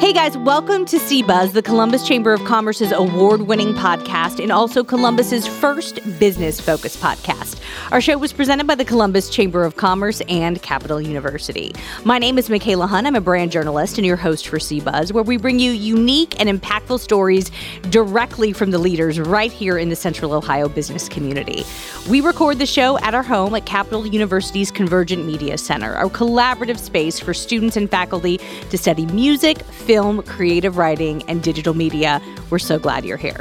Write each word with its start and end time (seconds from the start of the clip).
Hey 0.00 0.12
guys, 0.12 0.36
welcome 0.36 0.84
to 0.86 0.96
CBuzz, 0.96 1.52
the 1.52 1.62
Columbus 1.62 2.06
Chamber 2.06 2.32
of 2.32 2.44
Commerce's 2.44 2.90
award-winning 2.90 3.74
podcast 3.74 4.42
and 4.42 4.50
also 4.50 4.82
Columbus's 4.82 5.46
first 5.46 6.00
business-focused 6.18 7.00
podcast. 7.00 7.60
Our 7.92 8.00
show 8.00 8.18
was 8.18 8.32
presented 8.32 8.66
by 8.66 8.74
the 8.74 8.84
Columbus 8.84 9.30
Chamber 9.30 9.64
of 9.64 9.76
Commerce 9.76 10.20
and 10.28 10.60
Capital 10.60 11.00
University. 11.00 11.72
My 12.04 12.18
name 12.18 12.38
is 12.38 12.48
Mikaela 12.48 12.88
Hunt. 12.88 13.06
I'm 13.06 13.14
a 13.14 13.20
brand 13.20 13.52
journalist 13.52 13.96
and 13.96 14.06
your 14.06 14.16
host 14.16 14.48
for 14.48 14.58
CBuzz, 14.58 15.12
where 15.12 15.22
we 15.22 15.36
bring 15.36 15.60
you 15.60 15.70
unique 15.70 16.38
and 16.40 16.48
impactful 16.48 16.98
stories 16.98 17.50
directly 17.90 18.52
from 18.52 18.72
the 18.72 18.78
leaders 18.78 19.20
right 19.20 19.52
here 19.52 19.78
in 19.78 19.90
the 19.90 19.96
Central 19.96 20.32
Ohio 20.32 20.68
business 20.68 21.08
community. 21.08 21.64
We 22.10 22.20
record 22.20 22.58
the 22.58 22.66
show 22.66 22.98
at 22.98 23.14
our 23.14 23.22
home 23.22 23.54
at 23.54 23.64
Capital 23.64 24.06
University's 24.06 24.72
Convergent 24.72 25.24
Media 25.24 25.56
Center, 25.56 25.94
our 25.94 26.10
collaborative 26.10 26.78
space 26.78 27.20
for 27.20 27.32
students 27.32 27.76
and 27.76 27.88
faculty 27.88 28.38
to 28.70 28.76
study 28.76 29.06
music, 29.06 29.58
film, 29.84 30.22
creative 30.22 30.76
writing, 30.76 31.22
and 31.28 31.42
digital 31.42 31.74
media. 31.74 32.20
We're 32.50 32.58
so 32.58 32.78
glad 32.78 33.04
you're 33.04 33.16
here. 33.16 33.40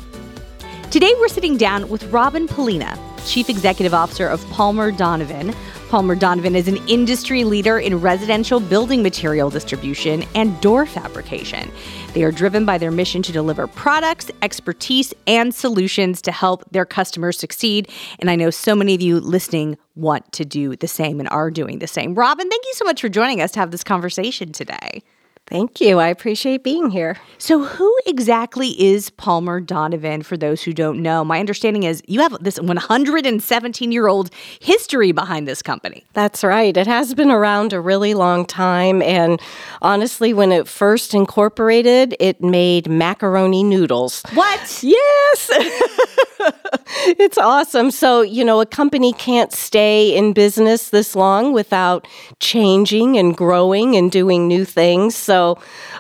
Today, 0.92 1.14
we're 1.20 1.28
sitting 1.28 1.58
down 1.58 1.90
with 1.90 2.04
Robyn 2.12 2.48
Pollina, 2.48 2.98
Chief 3.26 3.50
Executive 3.50 3.94
Officer 3.94 4.28
of 4.28 4.46
Palmer-Donavin. 4.52 5.56
Palmer 5.90 6.16
Donovan 6.16 6.56
is 6.56 6.68
an 6.68 6.78
industry 6.88 7.44
leader 7.44 7.80
in 7.80 8.02
residential 8.02 8.60
building 8.60 9.04
material 9.04 9.50
distribution 9.52 10.24
and 10.34 10.60
door 10.60 10.86
fabrication. 10.88 11.72
They 12.14 12.24
are 12.24 12.32
driven 12.32 12.66
by 12.66 12.80
their 12.80 12.92
mission 12.92 13.22
to 13.24 13.32
deliver 13.32 13.68
products, 13.68 14.32
expertise, 14.42 15.14
and 15.28 15.54
solutions 15.54 16.22
to 16.24 16.32
help 16.32 16.64
their 16.72 16.86
customers 16.86 17.38
succeed. 17.38 17.90
And 18.20 18.30
I 18.30 18.36
know 18.36 18.50
so 18.50 18.76
many 18.76 18.96
of 18.96 19.02
you 19.02 19.20
listening 19.20 19.78
want 19.96 20.32
to 20.34 20.46
do 20.46 20.76
the 20.76 20.88
same 20.88 21.20
and 21.20 21.30
are 21.30 21.52
doing 21.52 21.78
the 21.80 21.88
same. 21.88 22.16
Robyn, 22.16 22.50
thank 22.50 22.66
you 22.66 22.74
so 22.74 22.86
much 22.86 23.00
for 23.00 23.10
joining 23.10 23.40
us 23.40 23.52
to 23.52 23.60
have 23.60 23.70
this 23.70 23.84
conversation 23.84 24.52
today. 24.52 25.04
Thank 25.54 25.80
you. 25.80 26.00
I 26.00 26.08
appreciate 26.08 26.64
being 26.64 26.90
here. 26.90 27.16
So, 27.38 27.64
who 27.64 27.96
exactly 28.08 28.70
is 28.70 29.12
Palmer-Donavin 29.12 30.26
for 30.26 30.36
those 30.36 30.64
who 30.64 30.74
don't 30.74 31.00
know? 31.04 31.24
My 31.24 31.40
understanding 31.40 31.84
is 31.84 32.02
you 32.08 32.22
have 32.22 32.36
this 32.44 32.60
117 32.60 33.92
year 33.92 34.08
old 34.08 34.32
history 34.60 35.12
behind 35.12 35.48
this 35.48 35.62
company. 35.62 36.06
That's 36.14 36.44
right. 36.44 36.76
It 36.76 36.88
has 36.88 37.14
been 37.14 37.30
around 37.30 37.72
a 37.72 37.80
really 37.80 38.16
long 38.16 38.48
time. 38.48 39.04
And 39.04 39.40
honestly, 39.84 40.34
when 40.34 40.52
it 40.52 40.68
first 40.68 41.14
incorporated, 41.14 42.16
it 42.20 42.42
made 42.42 42.90
macaroni 42.90 43.64
noodles. 43.64 44.24
What? 44.34 44.80
Yes. 44.82 45.52
it's 47.20 47.38
awesome. 47.38 47.92
So, 47.92 48.22
you 48.22 48.44
know, 48.44 48.60
a 48.60 48.66
company 48.66 49.14
can't 49.14 49.54
stay 49.54 50.16
in 50.16 50.34
business 50.34 50.90
this 50.90 51.16
long 51.16 51.54
without 51.54 52.08
changing 52.40 53.20
and 53.20 53.38
growing 53.38 53.96
and 53.96 54.12
doing 54.12 54.48
new 54.48 54.66
things. 54.66 55.16
So, 55.16 55.43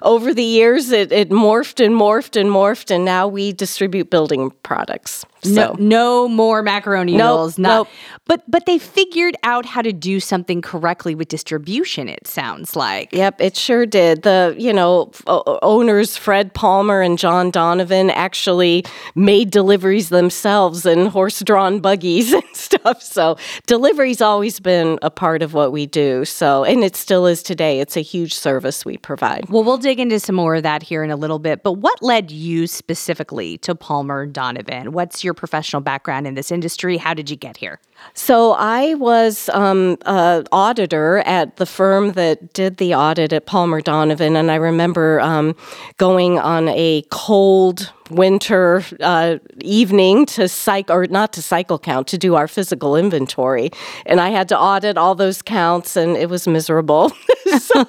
over 0.01 0.33
the 0.33 0.43
years, 0.43 0.91
it, 0.91 1.11
it 1.11 1.29
morphed 1.29 1.83
and 1.83 1.95
morphed 1.95 2.39
and 2.39 2.49
morphed, 2.49 2.91
and 2.91 3.05
now 3.05 3.27
we 3.27 3.51
distribute 3.51 4.09
building 4.09 4.51
products. 4.63 5.25
So. 5.43 5.51
No, 5.51 5.75
no 5.77 6.27
more 6.27 6.61
macaroni 6.61 7.17
nope, 7.17 7.19
noodles. 7.19 7.57
Not, 7.57 7.69
nope. 7.69 7.87
But 8.25 8.49
but 8.49 8.65
they 8.65 8.77
figured 8.77 9.35
out 9.43 9.65
how 9.65 9.81
to 9.81 9.91
do 9.91 10.19
something 10.19 10.61
correctly 10.61 11.15
with 11.15 11.27
distribution. 11.27 12.07
It 12.07 12.25
sounds 12.27 12.75
like. 12.75 13.11
Yep, 13.11 13.41
it 13.41 13.57
sure 13.57 13.85
did. 13.85 14.21
The 14.23 14.55
you 14.57 14.71
know 14.71 15.11
owners 15.27 16.15
Fred 16.15 16.53
Palmer 16.53 17.01
and 17.01 17.17
John 17.17 17.51
Donavin 17.51 18.11
actually 18.13 18.85
made 19.15 19.51
deliveries 19.51 20.09
themselves 20.09 20.85
in 20.85 21.07
horse-drawn 21.07 21.79
buggies 21.79 22.31
and 22.33 22.43
stuff. 22.53 23.01
So 23.01 23.37
delivery's 23.67 24.21
always 24.21 24.59
been 24.59 24.99
a 25.01 25.11
part 25.11 25.41
of 25.41 25.53
what 25.53 25.71
we 25.71 25.85
do. 25.85 26.25
So 26.25 26.63
and 26.63 26.83
it 26.83 26.95
still 26.95 27.25
is 27.25 27.43
today. 27.43 27.79
It's 27.79 27.97
a 27.97 28.01
huge 28.01 28.33
service 28.33 28.85
we 28.85 28.97
provide. 28.97 29.49
Well, 29.49 29.63
we'll 29.63 29.77
dig 29.77 29.99
into 29.99 30.19
some 30.19 30.35
more 30.35 30.55
of 30.55 30.63
that 30.63 30.83
here 30.83 31.03
in 31.03 31.11
a 31.11 31.15
little 31.15 31.39
bit. 31.39 31.63
But 31.63 31.73
what 31.73 32.01
led 32.01 32.31
you 32.31 32.67
specifically 32.67 33.57
to 33.59 33.75
Palmer 33.75 34.25
Donovan? 34.25 34.91
What's 34.91 35.23
your 35.23 35.32
your 35.33 35.39
professional 35.39 35.81
background 35.81 36.27
in 36.27 36.35
this 36.35 36.51
industry? 36.51 36.97
How 36.97 37.13
did 37.13 37.29
you 37.29 37.35
get 37.35 37.57
here? 37.57 37.79
So 38.13 38.51
I 38.53 38.93
was 38.95 39.49
um, 39.49 39.97
an 40.05 40.45
auditor 40.51 41.19
at 41.25 41.57
the 41.57 41.65
firm 41.65 42.13
that 42.13 42.53
did 42.53 42.77
the 42.77 42.93
audit 42.93 43.33
at 43.33 43.45
Palmer-Donavin, 43.45 44.35
and 44.35 44.51
I 44.51 44.55
remember 44.55 45.19
um, 45.21 45.55
going 45.97 46.39
on 46.39 46.69
a 46.69 47.03
cold 47.09 47.91
winter 48.09 48.83
uh, 48.99 49.37
evening 49.61 50.25
to 50.25 50.47
cycle, 50.47 50.95
or 50.95 51.07
not 51.07 51.33
to 51.33 51.41
cycle 51.41 51.79
count, 51.79 52.07
to 52.07 52.17
do 52.17 52.35
our 52.35 52.47
physical 52.47 52.95
inventory. 52.95 53.71
And 54.05 54.19
I 54.19 54.29
had 54.29 54.49
to 54.49 54.59
audit 54.59 54.97
all 54.97 55.15
those 55.15 55.41
counts, 55.41 55.95
and 55.95 56.15
it 56.15 56.29
was 56.29 56.47
miserable. 56.47 57.11
so, 57.59 57.83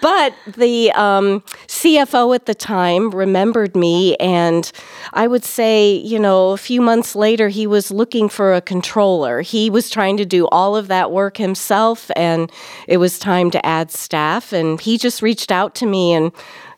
but 0.00 0.34
the 0.56 0.92
um, 0.92 1.40
CFO 1.66 2.34
at 2.34 2.46
the 2.46 2.54
time 2.54 3.10
remembered 3.10 3.76
me, 3.76 4.16
and 4.16 4.70
I 5.12 5.26
would 5.26 5.44
say, 5.44 5.94
you 5.94 6.18
know, 6.18 6.50
a 6.50 6.56
few 6.56 6.80
months 6.80 7.14
later, 7.16 7.48
he 7.48 7.66
was 7.66 7.90
looking 7.90 8.28
for 8.28 8.54
a 8.54 8.60
controller. 8.60 9.37
He 9.40 9.70
was 9.70 9.90
trying 9.90 10.16
to 10.18 10.26
do 10.26 10.46
all 10.48 10.76
of 10.76 10.88
that 10.88 11.10
work 11.10 11.36
himself, 11.36 12.10
and 12.16 12.50
it 12.86 12.98
was 12.98 13.18
time 13.18 13.50
to 13.52 13.66
add 13.66 13.90
staff. 13.90 14.52
And 14.52 14.80
he 14.80 14.98
just 14.98 15.22
reached 15.22 15.50
out 15.52 15.74
to 15.76 15.86
me 15.86 16.12
and 16.12 16.32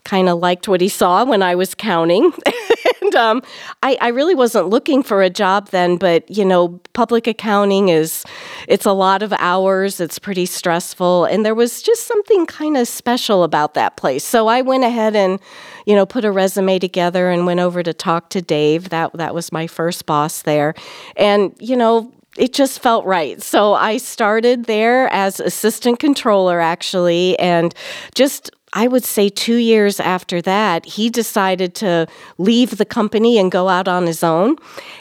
kind 0.04 0.28
of 0.28 0.38
liked 0.38 0.68
what 0.68 0.80
he 0.80 0.88
saw 0.88 1.24
when 1.24 1.42
I 1.42 1.54
was 1.54 1.74
counting. 1.74 2.32
and 3.02 3.14
um, 3.14 3.42
I, 3.82 3.96
I, 4.00 4.08
really 4.08 4.34
wasn't 4.34 4.68
looking 4.68 5.02
for 5.02 5.22
a 5.22 5.30
job 5.30 5.68
then, 5.68 5.96
but 5.96 6.28
you 6.30 6.44
know, 6.44 6.80
public 6.92 7.26
accounting 7.26 7.88
is 7.88 8.24
it's 8.66 8.86
a 8.86 8.92
lot 8.92 9.22
of 9.22 9.32
hours. 9.34 10.00
It's 10.00 10.18
pretty 10.18 10.46
stressful, 10.46 11.26
and 11.26 11.44
there 11.44 11.54
was 11.54 11.82
just 11.82 12.06
something 12.06 12.46
kind 12.46 12.76
of 12.76 12.88
special 12.88 13.44
about 13.44 13.74
that 13.74 13.96
place. 13.96 14.24
So 14.24 14.48
I 14.48 14.62
went 14.62 14.84
ahead 14.84 15.14
and 15.14 15.38
you 15.86 15.94
know 15.94 16.06
put 16.06 16.24
a 16.24 16.32
resume 16.32 16.78
together 16.78 17.30
and 17.30 17.46
went 17.46 17.60
over 17.60 17.82
to 17.82 17.92
talk 17.92 18.30
to 18.30 18.42
Dave. 18.42 18.88
That 18.88 19.12
that 19.14 19.34
was 19.34 19.52
my 19.52 19.66
first 19.66 20.06
boss 20.06 20.42
there, 20.42 20.74
and 21.16 21.54
you 21.58 21.76
know 21.76 22.12
it 22.36 22.52
just 22.52 22.80
felt 22.80 23.04
right. 23.04 23.42
So 23.42 23.74
I 23.74 23.96
started 23.96 24.64
there 24.64 25.08
as 25.08 25.40
assistant 25.40 25.98
controller, 25.98 26.60
actually, 26.60 27.38
and 27.38 27.74
just 28.14 28.50
I 28.72 28.86
would 28.86 29.04
say 29.04 29.28
two 29.28 29.56
years 29.56 29.98
after 29.98 30.40
that, 30.42 30.86
he 30.86 31.10
decided 31.10 31.74
to 31.76 32.06
leave 32.38 32.76
the 32.76 32.84
company 32.84 33.36
and 33.36 33.50
go 33.50 33.68
out 33.68 33.88
on 33.88 34.06
his 34.06 34.22
own. 34.22 34.56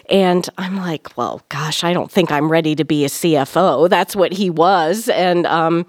And 0.10 0.50
I'm 0.58 0.78
like, 0.78 1.16
well, 1.16 1.44
gosh, 1.50 1.84
I 1.84 1.94
don't 1.94 2.12
think 2.12 2.32
I'm 2.32 2.52
ready 2.52 2.74
to 2.76 2.84
be 2.84 3.06
a 3.06 3.10
CFO. 3.10 3.88
That's 3.88 4.16
what 4.16 4.34
he 4.34 4.50
was. 4.50 5.08
And 5.10 5.46
um, 5.46 5.86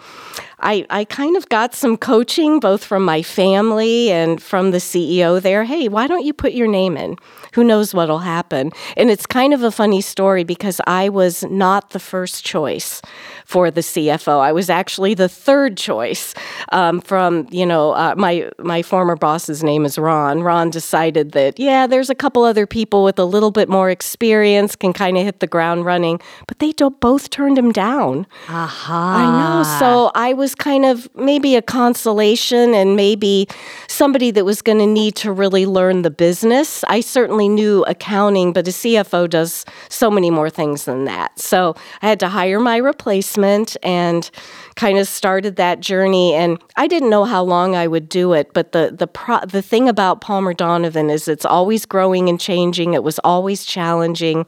I, 0.62 0.86
I 0.90 1.04
kind 1.04 1.36
of 1.36 1.48
got 1.48 1.74
some 1.74 1.96
coaching 1.96 2.60
both 2.60 2.84
from 2.84 3.04
my 3.04 3.22
family 3.22 4.10
and 4.10 4.42
from 4.42 4.70
the 4.70 4.78
CEO 4.78 5.40
there. 5.40 5.64
Hey, 5.64 5.88
why 5.88 6.06
don't 6.06 6.24
you 6.24 6.32
put 6.32 6.52
your 6.52 6.68
name 6.68 6.96
in? 6.96 7.16
Who 7.54 7.64
knows 7.64 7.94
what'll 7.94 8.20
happen? 8.20 8.70
And 8.96 9.10
it's 9.10 9.26
kind 9.26 9.52
of 9.52 9.62
a 9.62 9.70
funny 9.70 10.00
story 10.00 10.44
because 10.44 10.80
I 10.86 11.08
was 11.08 11.42
not 11.44 11.90
the 11.90 11.98
first 11.98 12.44
choice 12.44 13.02
for 13.44 13.70
the 13.70 13.80
CFO. 13.80 14.40
I 14.40 14.52
was 14.52 14.70
actually 14.70 15.14
the 15.14 15.28
third 15.28 15.76
choice 15.76 16.34
um, 16.70 17.00
from, 17.00 17.48
you 17.50 17.66
know, 17.66 17.92
uh, 17.92 18.14
my, 18.16 18.48
my 18.58 18.82
former 18.82 19.16
boss's 19.16 19.64
name 19.64 19.84
is 19.84 19.98
Ron. 19.98 20.42
Ron 20.42 20.70
decided 20.70 21.32
that, 21.32 21.58
yeah, 21.58 21.86
there's 21.86 22.10
a 22.10 22.14
couple 22.14 22.44
other 22.44 22.66
people 22.66 23.02
with 23.02 23.18
a 23.18 23.24
little 23.24 23.50
bit 23.50 23.68
more 23.68 23.90
experience 23.90 24.76
can 24.76 24.92
kind 24.92 25.16
of 25.16 25.24
hit 25.24 25.40
the 25.40 25.48
ground 25.48 25.84
running, 25.84 26.20
but 26.46 26.58
they 26.60 26.72
both 27.00 27.30
turned 27.30 27.58
him 27.58 27.72
down. 27.72 28.26
Aha. 28.48 29.16
I 29.16 29.24
know. 29.38 29.78
So 29.78 30.10
I 30.14 30.32
was 30.32 30.49
kind 30.54 30.84
of 30.84 31.08
maybe 31.14 31.56
a 31.56 31.62
consolation 31.62 32.74
and 32.74 32.96
maybe 32.96 33.46
somebody 33.88 34.30
that 34.30 34.44
was 34.44 34.62
going 34.62 34.78
to 34.78 34.86
need 34.86 35.14
to 35.16 35.32
really 35.32 35.66
learn 35.66 36.02
the 36.02 36.10
business. 36.10 36.84
I 36.84 37.00
certainly 37.00 37.48
knew 37.48 37.84
accounting, 37.84 38.52
but 38.52 38.66
a 38.68 38.70
CFO 38.70 39.28
does 39.28 39.64
so 39.88 40.10
many 40.10 40.30
more 40.30 40.50
things 40.50 40.84
than 40.84 41.04
that. 41.04 41.38
So 41.38 41.74
I 42.02 42.08
had 42.08 42.20
to 42.20 42.28
hire 42.28 42.60
my 42.60 42.76
replacement 42.76 43.76
and 43.82 44.30
kind 44.76 44.98
of 44.98 45.06
started 45.08 45.56
that 45.56 45.80
journey. 45.80 46.34
And 46.34 46.58
I 46.76 46.86
didn't 46.86 47.10
know 47.10 47.24
how 47.24 47.42
long 47.42 47.74
I 47.74 47.86
would 47.86 48.08
do 48.08 48.32
it, 48.32 48.52
but 48.54 48.72
the 48.72 48.94
the 48.96 49.06
pro- 49.06 49.44
the 49.46 49.62
thing 49.62 49.88
about 49.88 50.20
Palmer-Donavin 50.20 51.10
is 51.10 51.28
it's 51.28 51.44
always 51.44 51.86
growing 51.86 52.28
and 52.28 52.40
changing. 52.40 52.94
It 52.94 53.02
was 53.02 53.18
always 53.20 53.64
challenging, 53.64 54.46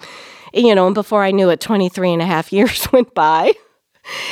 you 0.55 0.75
know. 0.75 0.87
And 0.87 0.95
before 0.95 1.23
I 1.23 1.31
knew 1.31 1.51
it, 1.51 1.61
23 1.61 2.13
and 2.13 2.23
a 2.23 2.27
half 2.27 2.53
years 2.57 2.91
went 2.93 3.15
by 3.15 3.53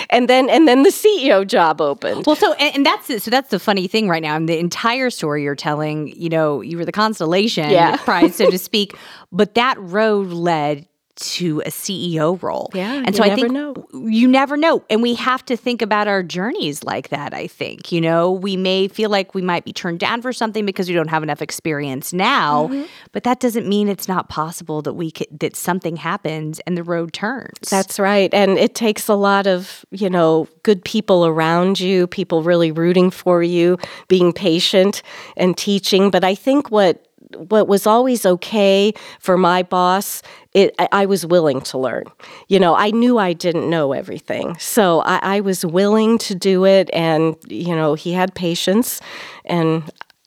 and 0.09 0.29
then 0.29 0.49
and 0.49 0.67
then 0.67 0.83
the 0.83 0.91
CEO 0.91 1.47
job 1.47 1.81
opened. 1.81 2.27
Well, 2.27 2.37
so 2.37 2.53
and, 2.55 2.77
and 2.77 2.87
that's 2.87 3.23
so 3.23 3.31
that's 3.31 3.51
the 3.51 3.59
funny 3.59 3.87
thing 3.87 4.09
right 4.09 4.23
now. 4.23 4.37
And 4.37 4.49
the 4.49 4.59
entire 4.59 5.11
story 5.11 5.43
you're 5.43 5.55
telling, 5.55 6.09
you 6.09 6.29
know, 6.29 6.61
you 6.61 6.77
were 6.77 6.85
the 6.85 6.93
constellation 6.93 7.71
yeah. 7.71 7.97
prize, 7.97 8.37
so 8.37 8.51
to 8.51 8.59
speak, 8.59 8.97
but 9.33 9.55
that 9.55 9.77
road 9.79 10.29
led 10.29 10.87
to 11.21 11.61
a 11.61 11.71
CEO 11.71 12.41
role. 12.43 12.71
Yeah, 12.75 13.03
and 13.05 13.15
so 13.15 13.23
I 13.23 13.35
think 13.35 13.53
know. 13.53 13.75
you 13.93 14.27
never 14.27 14.57
know, 14.57 14.83
and 14.91 15.03
we 15.03 15.15
have 15.15 15.45
to 15.47 15.57
think 15.57 15.83
about 15.83 16.09
our 16.09 16.23
journeys 16.23 16.83
like 16.85 17.11
that. 17.11 17.35
I 17.35 17.47
think 17.47 17.93
you 17.93 18.01
know 18.01 18.33
we 18.33 18.57
may 18.57 18.89
feel 18.89 19.11
like 19.11 19.35
we 19.35 19.43
might 19.43 19.65
be 19.65 19.73
turned 19.73 20.01
down 20.01 20.23
for 20.23 20.33
something 20.33 20.67
because 20.67 20.89
we 20.89 20.95
don't 20.95 21.09
have 21.09 21.23
enough 21.23 21.43
experience 21.43 22.13
now, 22.13 22.69
Mm-hmm. 22.69 22.85
but 23.13 23.23
that 23.25 23.41
doesn't 23.41 23.69
mean 23.69 23.89
it's 23.89 24.09
not 24.09 24.29
possible 24.29 24.83
that 24.83 24.95
we 24.95 25.11
could 25.11 25.27
that 25.41 25.57
something 25.57 25.97
happens 25.97 26.61
and 26.61 26.77
the 26.77 26.83
road 26.83 27.13
turns. 27.13 27.59
That's 27.71 27.99
right. 27.99 28.33
And 28.35 28.59
it 28.59 28.75
takes 28.75 29.09
a 29.09 29.15
lot 29.15 29.47
of, 29.47 29.85
you 29.91 30.11
know, 30.11 30.49
good 30.63 30.85
people 30.85 31.27
around 31.27 31.81
you, 31.81 32.07
people 32.07 32.43
really 32.43 32.73
rooting 32.73 33.11
for 33.11 33.43
you, 33.43 33.79
being 34.09 34.33
patient 34.33 35.03
and 35.37 35.57
teaching. 35.57 36.11
But 36.11 36.25
I 36.25 36.35
think 36.35 36.71
what 36.71 37.07
what 37.37 37.69
was 37.69 37.87
always 37.87 38.27
okay 38.27 38.93
for 39.19 39.37
my 39.37 39.63
boss, 39.63 40.23
it, 40.53 40.75
I, 40.79 41.07
was 41.07 41.25
willing 41.25 41.61
to 41.63 41.79
learn. 41.79 42.05
You 42.49 42.59
know, 42.59 42.75
I 42.75 42.91
knew 42.91 43.19
I 43.19 43.33
didn't 43.33 43.71
know 43.71 43.93
everything. 43.93 44.57
So 44.59 45.01
I, 45.03 45.37
I 45.37 45.41
was 45.41 45.65
willing 45.65 46.19
to 46.19 46.35
do 46.35 46.65
it. 46.65 46.91
And, 46.93 47.37
you 47.49 47.75
know, 47.77 47.95
he 47.95 48.13
had 48.13 48.35
patience. 48.35 49.01
And 49.45 49.85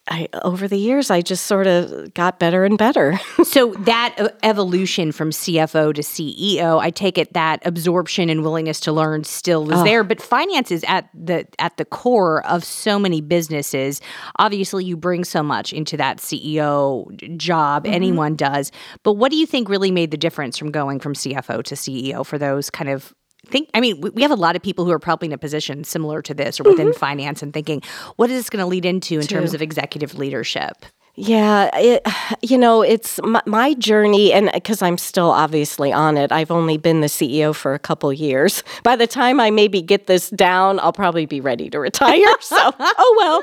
I, 0.10 0.28
over 0.44 0.68
the 0.68 0.78
years, 0.78 1.10
I 1.10 1.22
just 1.22 1.46
sort 1.46 1.66
of 1.66 2.14
got 2.14 2.38
better 2.38 2.66
and 2.66 2.78
better. 2.78 3.20
So 3.44 3.74
that 3.82 4.36
evolution 4.42 5.12
from 5.12 5.30
CFO 5.30 5.94
to 5.94 6.02
CEO, 6.02 6.80
I 6.80 6.90
take 6.90 7.20
it 7.20 7.34
that 7.34 7.62
absorption 7.68 8.30
and 8.30 8.42
willingness 8.42 8.80
to 8.82 8.92
learn 8.92 9.26
still 9.26 9.64
was 9.66 9.84
there, 9.84 10.04
but 10.04 10.20
finance 10.20 10.72
is 10.72 10.84
at 10.88 11.08
the 11.14 11.46
at 11.60 11.78
the 11.78 11.86
core 11.86 12.44
of 12.48 12.64
so 12.64 12.98
many 12.98 13.22
businesses. 13.22 14.02
Obviously, 14.40 14.86
you 14.86 14.98
bring 14.98 15.24
so 15.24 15.44
much 15.44 15.72
into 15.72 15.98
that 15.98 16.18
CEO 16.18 17.38
job. 17.38 17.84
Mm-hmm. 17.84 17.94
Anyone 17.94 18.36
does. 18.36 18.72
But 19.04 19.14
what 19.14 19.30
do 19.30 19.38
you 19.38 19.46
think 19.46 19.70
really 19.70 19.92
made 19.92 20.10
the 20.10 20.18
difference 20.18 20.58
from 20.58 20.72
going 20.72 21.00
from 21.00 21.14
CFO 21.14 21.62
to 21.64 21.76
CEO 21.76 22.26
for 22.26 22.40
those 22.40 22.72
kind 22.72 22.90
of 22.90 23.14
think 23.48 23.70
i 23.74 23.80
mean 23.82 24.00
we- 24.02 24.22
have 24.22 24.32
a 24.32 24.36
lot 24.36 24.56
of 24.56 24.62
people 24.62 24.86
who 24.86 24.92
are 24.92 25.00
probably 25.00 25.28
in 25.28 25.34
a 25.34 25.38
position 25.38 25.84
similar 25.84 26.22
to 26.22 26.34
this 26.34 26.60
or 26.60 26.64
within 26.64 26.88
mm-hmm. 26.90 26.98
finance 27.00 27.42
and 27.44 27.54
thinking 27.54 27.82
what 28.16 28.30
is 28.30 28.40
this 28.40 28.50
going 28.50 28.62
to 28.62 28.66
lead 28.68 28.86
into 28.86 29.16
in 29.20 29.28
terms 29.28 29.54
of 29.54 29.62
executive 29.62 30.18
leadership 30.18 30.86
Yeah, 31.16 31.70
it, 31.76 32.02
you 32.42 32.58
know, 32.58 32.82
it's 32.82 33.20
my, 33.22 33.40
my 33.46 33.76
journey, 33.76 34.34
and 34.34 34.50
because 34.52 34.82
I'm 34.82 34.98
still 34.98 35.30
obviously 35.30 35.94
on 35.94 36.18
it, 36.18 36.32
I've 36.32 36.50
only 36.50 36.78
been 36.80 37.02
the 37.02 37.08
CEO 37.08 37.54
for 37.54 37.76
a 37.76 37.80
couple 37.80 38.12
years. 38.12 38.64
By 38.84 38.96
the 38.96 39.06
time 39.06 39.40
I 39.40 39.52
maybe 39.52 39.84
get 39.84 40.08
this 40.08 40.32
down, 40.32 40.80
I'll 40.80 40.92
probably 40.92 41.28
be 41.28 41.40
ready 41.40 41.70
to 41.70 41.80
retire. 41.80 42.18
So, 42.42 42.58
oh 42.58 43.16
well, 43.20 43.42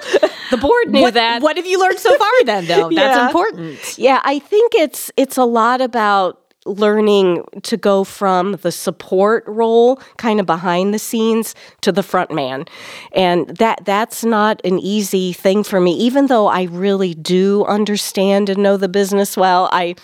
the 0.50 0.56
board 0.56 0.91
knew 0.91 1.00
what, 1.02 1.14
that. 1.14 1.43
what 1.43 1.56
have 1.58 1.67
you 1.67 1.79
learned 1.79 2.00
so 2.00 2.17
far 2.19 2.32
then 2.44 2.67
though 2.67 2.88
that's 2.94 3.17
Yeah. 3.17 3.26
important 3.29 3.99
Yeah, 3.99 4.20
I 4.25 4.41
think 4.41 4.75
it's 4.75 5.12
it's 5.17 5.37
a 5.38 5.44
lot 5.44 5.81
about 5.81 6.39
learning 6.66 7.44
to 7.62 7.76
go 7.76 8.04
from 8.04 8.52
the 8.62 8.70
support 8.70 9.44
role 9.46 9.96
kind 10.18 10.40
of 10.40 10.46
behind 10.46 10.92
the 10.92 10.98
scenes 10.98 11.54
to 11.80 11.90
the 11.90 12.02
front 12.02 12.30
man. 12.30 12.64
And 13.12 13.48
that 13.56 13.84
that's 13.84 14.24
not 14.24 14.60
an 14.64 14.78
easy 14.78 15.32
thing 15.32 15.64
for 15.64 15.80
me. 15.80 15.92
Even 15.94 16.26
though 16.26 16.48
I 16.48 16.64
really 16.64 17.14
do 17.14 17.64
understand 17.64 18.48
and 18.48 18.62
know 18.62 18.76
the 18.76 18.88
business 18.88 19.36
well 19.36 19.68
I 19.72 19.94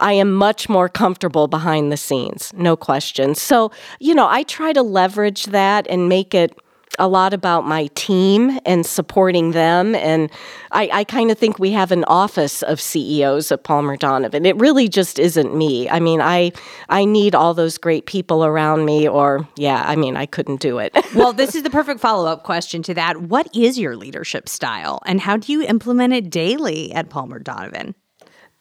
I 0.00 0.14
am 0.14 0.32
much 0.32 0.68
more 0.68 0.88
comfortable 0.88 1.46
behind 1.46 1.92
the 1.92 1.96
scenes 1.96 2.52
no 2.56 2.76
question. 2.76 3.34
So 3.34 3.70
you 4.00 4.14
know 4.14 4.28
I 4.28 4.42
try 4.42 4.72
to 4.72 4.82
leverage 4.82 5.44
that 5.46 5.86
and 5.88 6.08
make 6.08 6.34
it 6.34 6.58
a 6.98 7.08
lot 7.08 7.32
about 7.32 7.66
my 7.66 7.86
team 7.94 8.58
and 8.66 8.84
supporting 8.84 9.52
them. 9.52 9.94
And 9.94 10.30
I, 10.72 10.90
I 10.92 11.04
kind 11.04 11.30
of 11.30 11.38
think 11.38 11.58
we 11.58 11.70
have 11.70 11.92
an 11.92 12.04
office 12.04 12.62
of 12.62 12.80
CEOs 12.80 13.52
at 13.52 13.62
Palmer-Donavin. 13.62 14.44
It 14.44 14.56
really 14.56 14.88
just 14.88 15.18
isn't 15.18 15.54
me. 15.54 15.88
I 15.88 16.00
mean, 16.00 16.20
I 16.20 16.52
I 16.88 17.04
need 17.04 17.34
all 17.34 17.54
those 17.54 17.78
great 17.78 18.06
people 18.06 18.44
around 18.44 18.84
me, 18.84 19.08
or 19.08 19.48
yeah, 19.56 19.84
I 19.86 19.96
mean, 19.96 20.16
I 20.16 20.26
couldn't 20.26 20.60
do 20.60 20.78
it. 20.78 20.94
well, 21.14 21.32
this 21.32 21.54
is 21.54 21.62
the 21.62 21.70
perfect 21.70 22.00
follow 22.00 22.30
up 22.30 22.42
question 22.42 22.82
to 22.84 22.94
that. 22.94 23.22
What 23.22 23.54
is 23.54 23.78
your 23.78 23.96
leadership 23.96 24.48
style 24.48 25.00
and 25.06 25.20
how 25.20 25.36
do 25.36 25.52
you 25.52 25.62
implement 25.62 26.12
it 26.12 26.30
daily 26.30 26.92
at 26.92 27.08
Palmer-Donavin? 27.08 27.94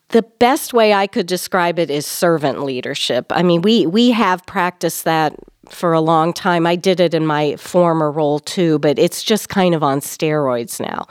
The 0.09 0.23
best 0.23 0.73
way 0.73 0.93
I 0.93 1.05
could 1.05 1.27
describe 1.27 1.77
it 1.77 1.91
is 1.91 2.05
servant 2.05 2.63
leadership. 2.63 3.27
I 3.29 3.43
mean, 3.43 3.61
we 3.61 3.85
we 3.85 4.11
have 4.11 4.45
practiced 4.45 5.03
that 5.05 5.35
for 5.71 5.93
a 5.93 6.01
long 6.01 6.33
time. 6.33 6.65
I 6.65 6.75
did 6.75 6.99
it 6.99 7.13
in 7.13 7.25
my 7.25 7.55
former 7.55 8.11
role 8.11 8.39
too, 8.39 8.79
but 8.79 8.99
it's 8.99 9.23
just 9.23 9.49
kind 9.49 9.75
of 9.75 9.83
on 9.83 9.99
steroids 9.99 10.79
now. 10.79 11.07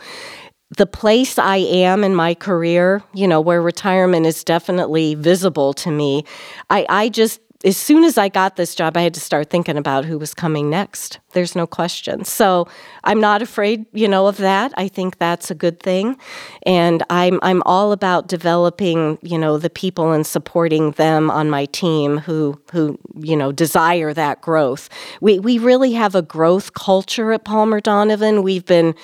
The 0.76 0.86
place 0.86 1.38
I 1.38 1.56
am 1.56 2.04
in 2.04 2.14
my 2.14 2.34
career, 2.34 3.02
you 3.14 3.26
know, 3.26 3.40
where 3.40 3.62
retirement 3.62 4.26
is 4.26 4.44
definitely 4.44 5.14
visible 5.14 5.72
to 5.74 5.90
me, 5.90 6.24
I, 6.68 6.84
I 6.88 7.08
just 7.08 7.40
as 7.64 7.76
soon 7.76 8.04
as 8.04 8.16
I 8.16 8.28
got 8.28 8.54
this 8.54 8.76
job, 8.76 8.96
I 8.96 9.02
had 9.02 9.14
to 9.14 9.20
start 9.20 9.50
thinking 9.50 9.76
about 9.76 10.04
who 10.04 10.16
was 10.16 10.32
coming 10.32 10.70
next. 10.70 11.18
There's 11.32 11.56
no 11.56 11.66
question. 11.66 12.24
So 12.24 12.68
I'm 13.02 13.20
not 13.20 13.42
afraid, 13.42 13.84
you 13.92 14.06
know, 14.06 14.28
of 14.28 14.36
that. 14.36 14.72
I 14.76 14.86
think 14.86 15.18
that's 15.18 15.50
a 15.50 15.54
good 15.54 15.80
thing, 15.80 16.16
and 16.64 17.02
I'm 17.10 17.40
I'm 17.42 17.62
all 17.66 17.90
about 17.92 18.28
developing, 18.28 19.18
you 19.22 19.36
know, 19.36 19.58
the 19.58 19.70
people 19.70 20.12
and 20.12 20.26
supporting 20.26 20.92
them 20.92 21.30
on 21.30 21.50
my 21.50 21.64
team 21.66 22.18
who 22.18 22.60
who 22.72 22.98
you 23.16 23.36
know 23.36 23.50
desire 23.50 24.14
that 24.14 24.40
growth. 24.40 24.88
We 25.20 25.40
we 25.40 25.58
really 25.58 25.92
have 25.92 26.14
a 26.14 26.22
growth 26.22 26.74
culture 26.74 27.32
at 27.32 27.44
Palmer-Donavin. 27.44 28.42
We've 28.42 28.66
been 28.66 28.94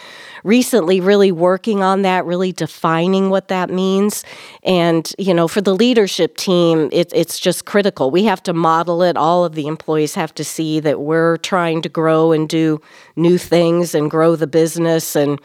recently 0.44 1.00
really 1.00 1.32
working 1.32 1.82
on 1.82 2.02
that, 2.02 2.24
really 2.24 2.52
defining 2.52 3.30
what 3.30 3.48
that 3.48 3.68
means, 3.68 4.24
and 4.62 5.12
you 5.18 5.34
know, 5.34 5.48
for 5.48 5.60
the 5.60 5.74
leadership 5.74 6.36
team, 6.36 6.88
it, 6.92 7.10
it's 7.12 7.38
just 7.38 7.64
critical. 7.64 8.10
We 8.10 8.24
have 8.24 8.44
to 8.44 8.52
model 8.52 9.02
it. 9.02 9.17
All 9.17 9.44
of 9.44 9.55
the 9.55 9.67
employees 9.67 10.14
have 10.14 10.35
to 10.35 10.44
see 10.44 10.81
that 10.81 11.00
we're 11.00 11.37
trying 11.38 11.82
to 11.82 11.88
grow 11.88 12.32
and 12.32 12.49
do 12.49 12.81
new 13.17 13.38
things 13.38 13.94
and 13.94 14.11
grow 14.11 14.37
the 14.37 14.46
business. 14.46 15.17
And 15.17 15.41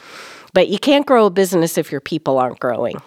but 0.54 0.68
you 0.70 0.80
can't 0.80 1.06
grow 1.06 1.26
a 1.26 1.30
business 1.30 1.78
if 1.78 1.92
your 1.92 2.02
people 2.02 2.38
aren't 2.38 2.60
growing. 2.60 3.02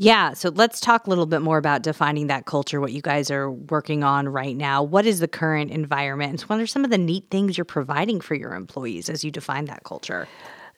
Yeah, 0.00 0.34
so 0.34 0.50
let's 0.50 0.78
talk 0.78 1.06
a 1.08 1.10
little 1.10 1.26
bit 1.26 1.42
more 1.42 1.58
about 1.58 1.82
defining 1.82 2.28
that 2.28 2.46
culture, 2.46 2.80
what 2.80 2.92
you 2.92 3.02
guys 3.02 3.32
are 3.32 3.50
working 3.50 4.04
on 4.04 4.28
right 4.28 4.56
now. 4.56 4.80
What 4.80 5.06
is 5.06 5.18
the 5.18 5.26
current 5.26 5.72
environment? 5.72 6.30
And 6.30 6.42
what 6.42 6.60
are 6.60 6.68
some 6.68 6.84
of 6.84 6.90
the 6.90 6.98
neat 6.98 7.24
things 7.32 7.58
you're 7.58 7.64
providing 7.64 8.20
for 8.20 8.36
your 8.36 8.54
employees 8.54 9.10
as 9.10 9.24
you 9.24 9.32
define 9.32 9.64
that 9.64 9.82
culture? 9.82 10.28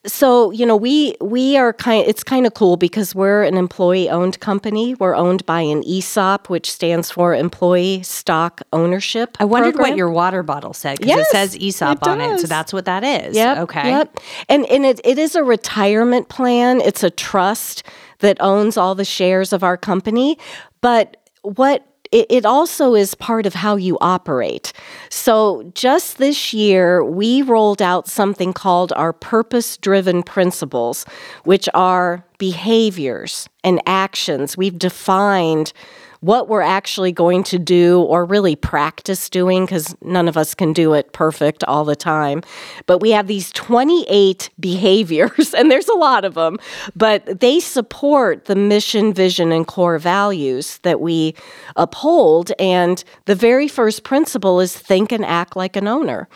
So 0.07 0.51
you 0.51 0.65
know, 0.65 0.77
we 0.77 1.15
we 1.21 1.59
are 1.59 1.75
kind. 1.75 2.07
It's 2.09 2.25
kind 2.25 2.47
of 2.47 2.55
cool 2.55 2.79
because 2.79 3.15
we're 3.15 3.43
an 3.43 3.59
employee-owned 3.59 4.41
company. 4.41 4.95
We're 4.95 5.15
owned 5.15 5.45
by 5.45 5.61
an 5.61 5.83
ESOP, 5.87 6.49
which 6.49 6.71
stands 6.73 7.11
for 7.11 7.35
Employee 7.35 8.03
Stock 8.03 8.63
Ownership. 8.73 9.37
I 9.41 9.45
wondered 9.45 9.75
Program. 9.75 9.91
what 9.91 9.99
your 9.99 10.11
water 10.11 10.43
bottle 10.43 10.73
said 10.73 10.99
because 10.99 11.17
Yes, 11.17 11.27
it 11.27 11.31
says 11.33 11.57
ESOP 11.57 11.99
it 12.01 12.09
on 12.09 12.21
it. 12.23 12.41
So 12.41 12.47
that's 12.47 12.73
what 12.73 12.87
that 12.87 13.05
is. 13.05 13.37
Yep. 13.37 13.59
Okay. 13.59 13.91
Yep. 13.91 14.21
And 14.49 14.65
and 14.67 14.87
it, 14.87 15.01
it 15.05 15.19
is 15.19 15.35
a 15.35 15.45
retirement 15.45 16.31
plan. 16.31 16.81
It's 16.81 17.03
a 17.03 17.11
trust 17.11 17.83
that 18.21 18.39
owns 18.41 18.79
all 18.79 18.95
the 18.95 19.05
shares 19.05 19.53
of 19.53 19.63
our 19.63 19.77
company. 19.77 20.39
But 20.81 21.19
what 21.43 21.87
it, 22.13 22.27
it 22.29 22.45
also 22.45 22.95
is 22.95 23.15
part 23.15 23.47
of 23.47 23.55
how 23.55 23.77
you 23.77 23.99
operate. 24.01 24.73
So 25.11 25.71
just 25.75 26.19
this 26.19 26.53
year, 26.53 27.05
we 27.05 27.43
rolled 27.43 27.81
out 27.81 28.09
something 28.09 28.53
called 28.53 28.93
our 28.95 29.13
purpose 29.13 29.77
driven 29.77 30.23
principles, 30.23 31.05
which 31.45 31.69
are 31.75 32.25
behaviors 32.39 33.49
and 33.63 33.81
actions. 33.87 34.57
We've 34.57 34.79
defined 34.79 35.73
what 36.21 36.49
we're 36.49 36.61
actually 36.61 37.13
going 37.13 37.43
to 37.43 37.59
do 37.59 38.03
or 38.03 38.25
really 38.25 38.55
practice 38.55 39.31
doing 39.31 39.65
because 39.65 39.95
none 40.03 40.29
of 40.29 40.37
us 40.37 40.55
can 40.55 40.73
do 40.73 40.93
it 40.93 41.13
perfect 41.13 41.65
all 41.65 41.85
the 41.85 41.97
time. 41.97 42.43
But 42.87 42.99
we 42.99 43.11
have 43.11 43.27
these 43.27 43.51
28 43.53 44.51
behaviors, 44.61 45.55
and 45.59 45.71
there's 45.71 45.89
a 45.89 45.95
lot 45.95 46.25
of 46.25 46.35
them, 46.35 46.59
but 46.95 47.41
they 47.41 47.59
support 47.59 48.45
the 48.45 48.57
mission, 48.57 49.15
vision, 49.15 49.51
and 49.51 49.67
core 49.67 49.99
values 49.99 50.79
that 50.79 51.01
we 51.01 51.35
uphold. 51.77 52.53
And 52.59 53.03
the 53.25 53.35
very 53.35 53.69
first 53.69 54.05
principle 54.05 54.61
is 54.61 54.77
think 54.77 55.13
and 55.13 55.25
act 55.25 55.57
like 55.57 55.77
an 55.77 55.89
owner. 55.89 56.29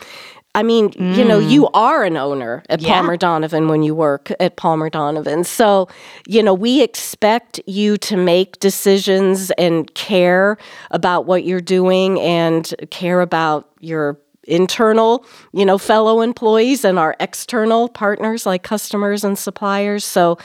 I 0.55 0.63
mean, 0.63 0.93
you 0.97 1.25
know, 1.25 1.39
mm. 1.41 1.51
you 1.51 1.67
are 1.73 2.03
an 2.05 2.15
owner 2.15 2.63
at 2.69 2.81
Yeah. 2.81 2.93
Palmer-Donavin 2.93 3.69
when 3.69 3.83
you 3.83 3.93
work 3.93 4.31
at 4.39 4.55
Palmer-Donavin. 4.55 5.45
So, 5.45 5.89
you 6.27 6.41
know, 6.41 6.53
we 6.53 6.81
expect 6.81 7.59
you 7.67 7.97
to 7.97 8.15
make 8.15 8.57
decisions 8.59 9.51
and 9.51 9.93
care 9.95 10.57
about 10.91 11.25
what 11.25 11.43
you're 11.43 11.59
doing 11.59 12.21
and 12.21 12.73
care 12.89 13.19
about 13.19 13.67
your 13.81 14.17
internal, 14.47 15.25
you 15.51 15.65
know, 15.65 15.77
fellow 15.77 16.21
employees 16.21 16.85
and 16.85 16.97
our 16.97 17.15
external 17.19 17.89
partners 17.89 18.45
like 18.45 18.63
customers 18.63 19.23
and 19.23 19.37
suppliers. 19.37 20.05
So, 20.05 20.37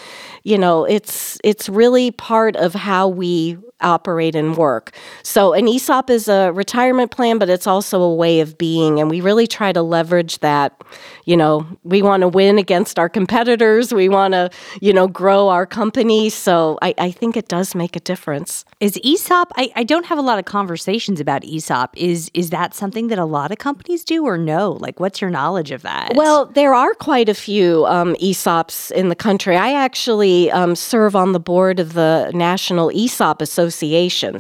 you 0.42 0.58
know, 0.58 0.84
it's 0.84 1.38
it's 1.44 1.68
really 1.68 2.10
part 2.10 2.56
of 2.56 2.74
how 2.74 3.08
we 3.08 3.58
operate 3.82 4.34
and 4.34 4.56
work. 4.56 4.92
So 5.22 5.52
an 5.52 5.68
ESOP 5.68 6.10
is 6.10 6.28
a 6.28 6.52
retirement 6.52 7.10
plan, 7.10 7.38
but 7.38 7.48
it's 7.48 7.66
also 7.66 8.02
a 8.02 8.14
way 8.14 8.40
of 8.40 8.58
being. 8.58 9.00
And 9.00 9.10
we 9.10 9.20
really 9.20 9.46
try 9.46 9.72
to 9.72 9.82
leverage 9.82 10.38
that. 10.40 10.80
You 11.24 11.36
know, 11.36 11.66
we 11.84 12.02
want 12.02 12.22
to 12.22 12.28
win 12.28 12.58
against 12.58 12.98
our 12.98 13.08
competitors. 13.08 13.94
We 13.94 14.08
want 14.08 14.34
to, 14.34 14.50
you 14.80 14.92
know, 14.92 15.06
grow 15.06 15.48
our 15.48 15.66
company. 15.66 16.28
So 16.30 16.78
I, 16.82 16.94
I 16.98 17.10
think 17.10 17.36
it 17.36 17.48
does 17.48 17.74
make 17.74 17.96
a 17.96 18.00
difference. 18.00 18.64
Is 18.80 18.98
ESOP? 19.04 19.52
I, 19.56 19.70
I 19.76 19.84
don't 19.84 20.06
have 20.06 20.18
a 20.18 20.22
lot 20.22 20.38
of 20.38 20.44
conversations 20.44 21.20
about 21.20 21.44
ESOP. 21.44 21.96
Is 21.96 22.30
is 22.34 22.50
that 22.50 22.74
something 22.74 23.08
that 23.08 23.18
a 23.18 23.24
lot 23.24 23.52
of 23.52 23.58
companies 23.58 24.04
do 24.04 24.24
or 24.24 24.36
no? 24.36 24.72
Like, 24.72 24.98
what's 24.98 25.20
your 25.20 25.30
knowledge 25.30 25.70
of 25.70 25.82
that? 25.82 26.12
Well, 26.14 26.46
there 26.46 26.74
are 26.74 26.94
quite 26.94 27.28
a 27.28 27.34
few 27.34 27.86
um, 27.86 28.14
ESOPs 28.16 28.90
in 28.92 29.08
the 29.08 29.14
country. 29.14 29.56
I 29.56 29.72
actually 29.72 30.50
um, 30.50 30.74
serve 30.74 31.14
on 31.14 31.32
the 31.32 31.40
board 31.40 31.78
of 31.78 31.92
the 31.92 32.30
National 32.34 32.90
ESOP 32.90 33.42
Association. 33.42 33.69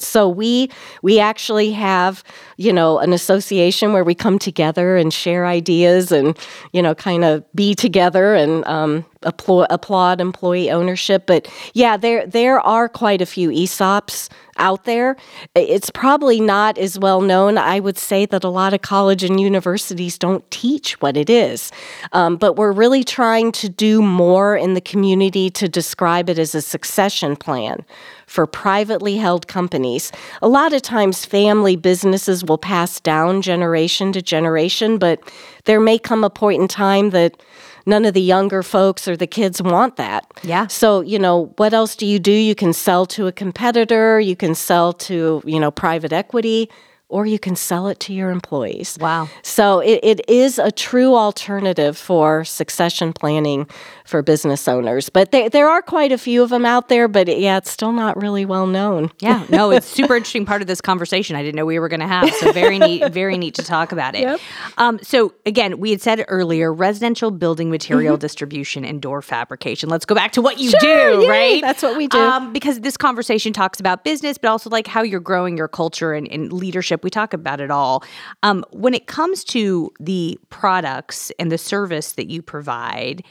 So 0.00 0.28
we 0.28 0.70
we 1.02 1.18
actually 1.20 1.72
have 1.72 2.22
you 2.56 2.72
know 2.72 2.98
an 2.98 3.12
association 3.12 3.92
where 3.92 4.04
we 4.04 4.14
come 4.14 4.38
together 4.38 4.96
and 4.96 5.12
share 5.12 5.46
ideas 5.46 6.12
and 6.12 6.38
you 6.72 6.82
know 6.82 6.94
kind 6.94 7.24
of 7.24 7.44
be 7.54 7.74
together 7.74 8.34
and 8.34 8.64
um, 8.66 9.04
applaud, 9.22 9.66
applaud 9.70 10.20
employee 10.20 10.70
ownership. 10.70 11.26
But 11.26 11.48
yeah, 11.74 11.96
there 11.96 12.26
there 12.26 12.60
are 12.60 12.88
quite 12.88 13.20
a 13.20 13.26
few 13.26 13.50
ESOPs 13.50 14.28
out 14.56 14.84
there. 14.84 15.16
It's 15.54 15.90
probably 15.90 16.40
not 16.40 16.78
as 16.78 16.98
well 16.98 17.20
known. 17.20 17.58
I 17.58 17.80
would 17.80 17.98
say 17.98 18.26
that 18.26 18.44
a 18.44 18.48
lot 18.48 18.74
of 18.74 18.82
college 18.82 19.24
and 19.24 19.40
universities 19.40 20.18
don't 20.18 20.48
teach 20.50 21.00
what 21.00 21.16
it 21.16 21.30
is. 21.30 21.72
Um, 22.12 22.36
but 22.36 22.54
we're 22.54 22.72
really 22.72 23.02
trying 23.02 23.52
to 23.52 23.68
do 23.68 24.02
more 24.02 24.56
in 24.56 24.74
the 24.74 24.80
community 24.80 25.50
to 25.50 25.68
describe 25.68 26.28
it 26.28 26.38
as 26.38 26.54
a 26.54 26.60
succession 26.62 27.36
plan 27.36 27.84
for 28.26 28.46
privately 28.46 29.16
held 29.16 29.48
companies. 29.48 30.12
A 30.40 30.48
lot 30.48 30.72
of 30.72 30.82
times, 30.82 31.24
family 31.24 31.74
businesses 31.74 32.44
will 32.44 32.58
pass 32.58 33.00
down 33.00 33.42
generation 33.42 34.12
to 34.12 34.22
generation, 34.22 34.98
but 34.98 35.20
there 35.64 35.80
may 35.80 35.98
come 35.98 36.22
a 36.22 36.30
point 36.30 36.62
in 36.62 36.68
time 36.68 37.10
that 37.10 37.42
none 37.86 38.04
of 38.04 38.14
the 38.14 38.20
younger 38.20 38.62
folks 38.62 39.08
or 39.08 39.16
the 39.16 39.26
kids 39.26 39.62
want 39.62 39.96
that. 39.96 40.26
Yeah. 40.42 40.66
So, 40.66 41.00
you 41.00 41.18
know, 41.18 41.52
what 41.56 41.72
else 41.72 41.96
do 41.96 42.06
you 42.06 42.18
do? 42.18 42.32
You 42.32 42.54
can 42.54 42.72
sell 42.72 43.06
to 43.06 43.26
a 43.26 43.32
competitor, 43.32 44.20
you 44.20 44.36
can 44.36 44.54
sell 44.54 44.92
to, 44.94 45.42
you 45.44 45.60
know, 45.60 45.70
private 45.70 46.12
equity 46.12 46.70
or 47.10 47.26
you 47.26 47.38
can 47.38 47.56
sell 47.56 47.88
it 47.88 48.00
to 48.00 48.14
your 48.14 48.30
employees. 48.30 48.96
Wow. 49.00 49.28
So 49.42 49.80
it, 49.80 50.00
it 50.02 50.28
is 50.28 50.58
a 50.58 50.70
true 50.70 51.14
alternative 51.14 51.98
for 51.98 52.44
succession 52.44 53.12
planning 53.12 53.68
for 54.04 54.22
business 54.22 54.66
owners. 54.68 55.08
But 55.08 55.32
they, 55.32 55.48
there 55.48 55.68
are 55.68 55.82
quite 55.82 56.12
a 56.12 56.18
few 56.18 56.42
of 56.42 56.50
them 56.50 56.64
out 56.64 56.88
there, 56.88 57.08
but 57.08 57.26
yeah, 57.38 57.58
it's 57.58 57.70
still 57.70 57.92
not 57.92 58.20
really 58.20 58.44
well 58.44 58.66
known. 58.66 59.10
Yeah, 59.20 59.44
no, 59.50 59.70
it's 59.70 59.86
super 59.86 60.16
interesting 60.16 60.46
part 60.46 60.62
of 60.62 60.66
this 60.66 60.80
conversation. 60.80 61.36
I 61.36 61.42
didn't 61.42 61.56
know 61.56 61.66
we 61.66 61.78
were 61.78 61.90
going 61.90 62.00
to 62.00 62.06
have. 62.06 62.32
So 62.36 62.52
very 62.52 62.78
neat, 62.78 63.06
very 63.12 63.36
neat 63.36 63.54
to 63.56 63.62
talk 63.62 63.92
about 63.92 64.14
it. 64.14 64.22
Yep. 64.22 64.40
Um, 64.78 64.98
so 65.02 65.34
again, 65.44 65.78
we 65.78 65.90
had 65.90 66.00
said 66.00 66.24
earlier, 66.28 66.72
residential 66.72 67.30
building 67.30 67.70
material 67.70 68.14
mm-hmm. 68.14 68.20
distribution 68.20 68.84
and 68.84 69.02
door 69.02 69.20
fabrication. 69.20 69.90
Let's 69.90 70.06
go 70.06 70.14
back 70.14 70.32
to 70.32 70.42
what 70.42 70.58
you 70.58 70.70
sure, 70.70 70.80
do, 70.80 71.22
yay, 71.22 71.28
right? 71.28 71.60
That's 71.60 71.82
what 71.82 71.98
we 71.98 72.08
do. 72.08 72.18
Um, 72.18 72.52
because 72.52 72.80
this 72.80 72.96
conversation 72.96 73.52
talks 73.52 73.78
about 73.78 74.04
business, 74.04 74.38
but 74.38 74.48
also 74.48 74.70
like 74.70 74.86
how 74.86 75.02
you're 75.02 75.20
growing 75.20 75.58
your 75.58 75.68
culture 75.68 76.14
and, 76.14 76.26
and 76.32 76.50
leadership. 76.50 76.99
We 77.02 77.10
talk 77.10 77.32
about 77.32 77.60
it 77.60 77.70
all. 77.70 78.04
Um, 78.42 78.64
when 78.70 78.94
it 78.94 79.06
comes 79.06 79.44
to 79.44 79.92
the 80.00 80.38
products 80.48 81.30
and 81.38 81.50
the 81.50 81.58
service 81.58 82.12
that 82.12 82.28
you 82.28 82.42
provide, 82.42 83.24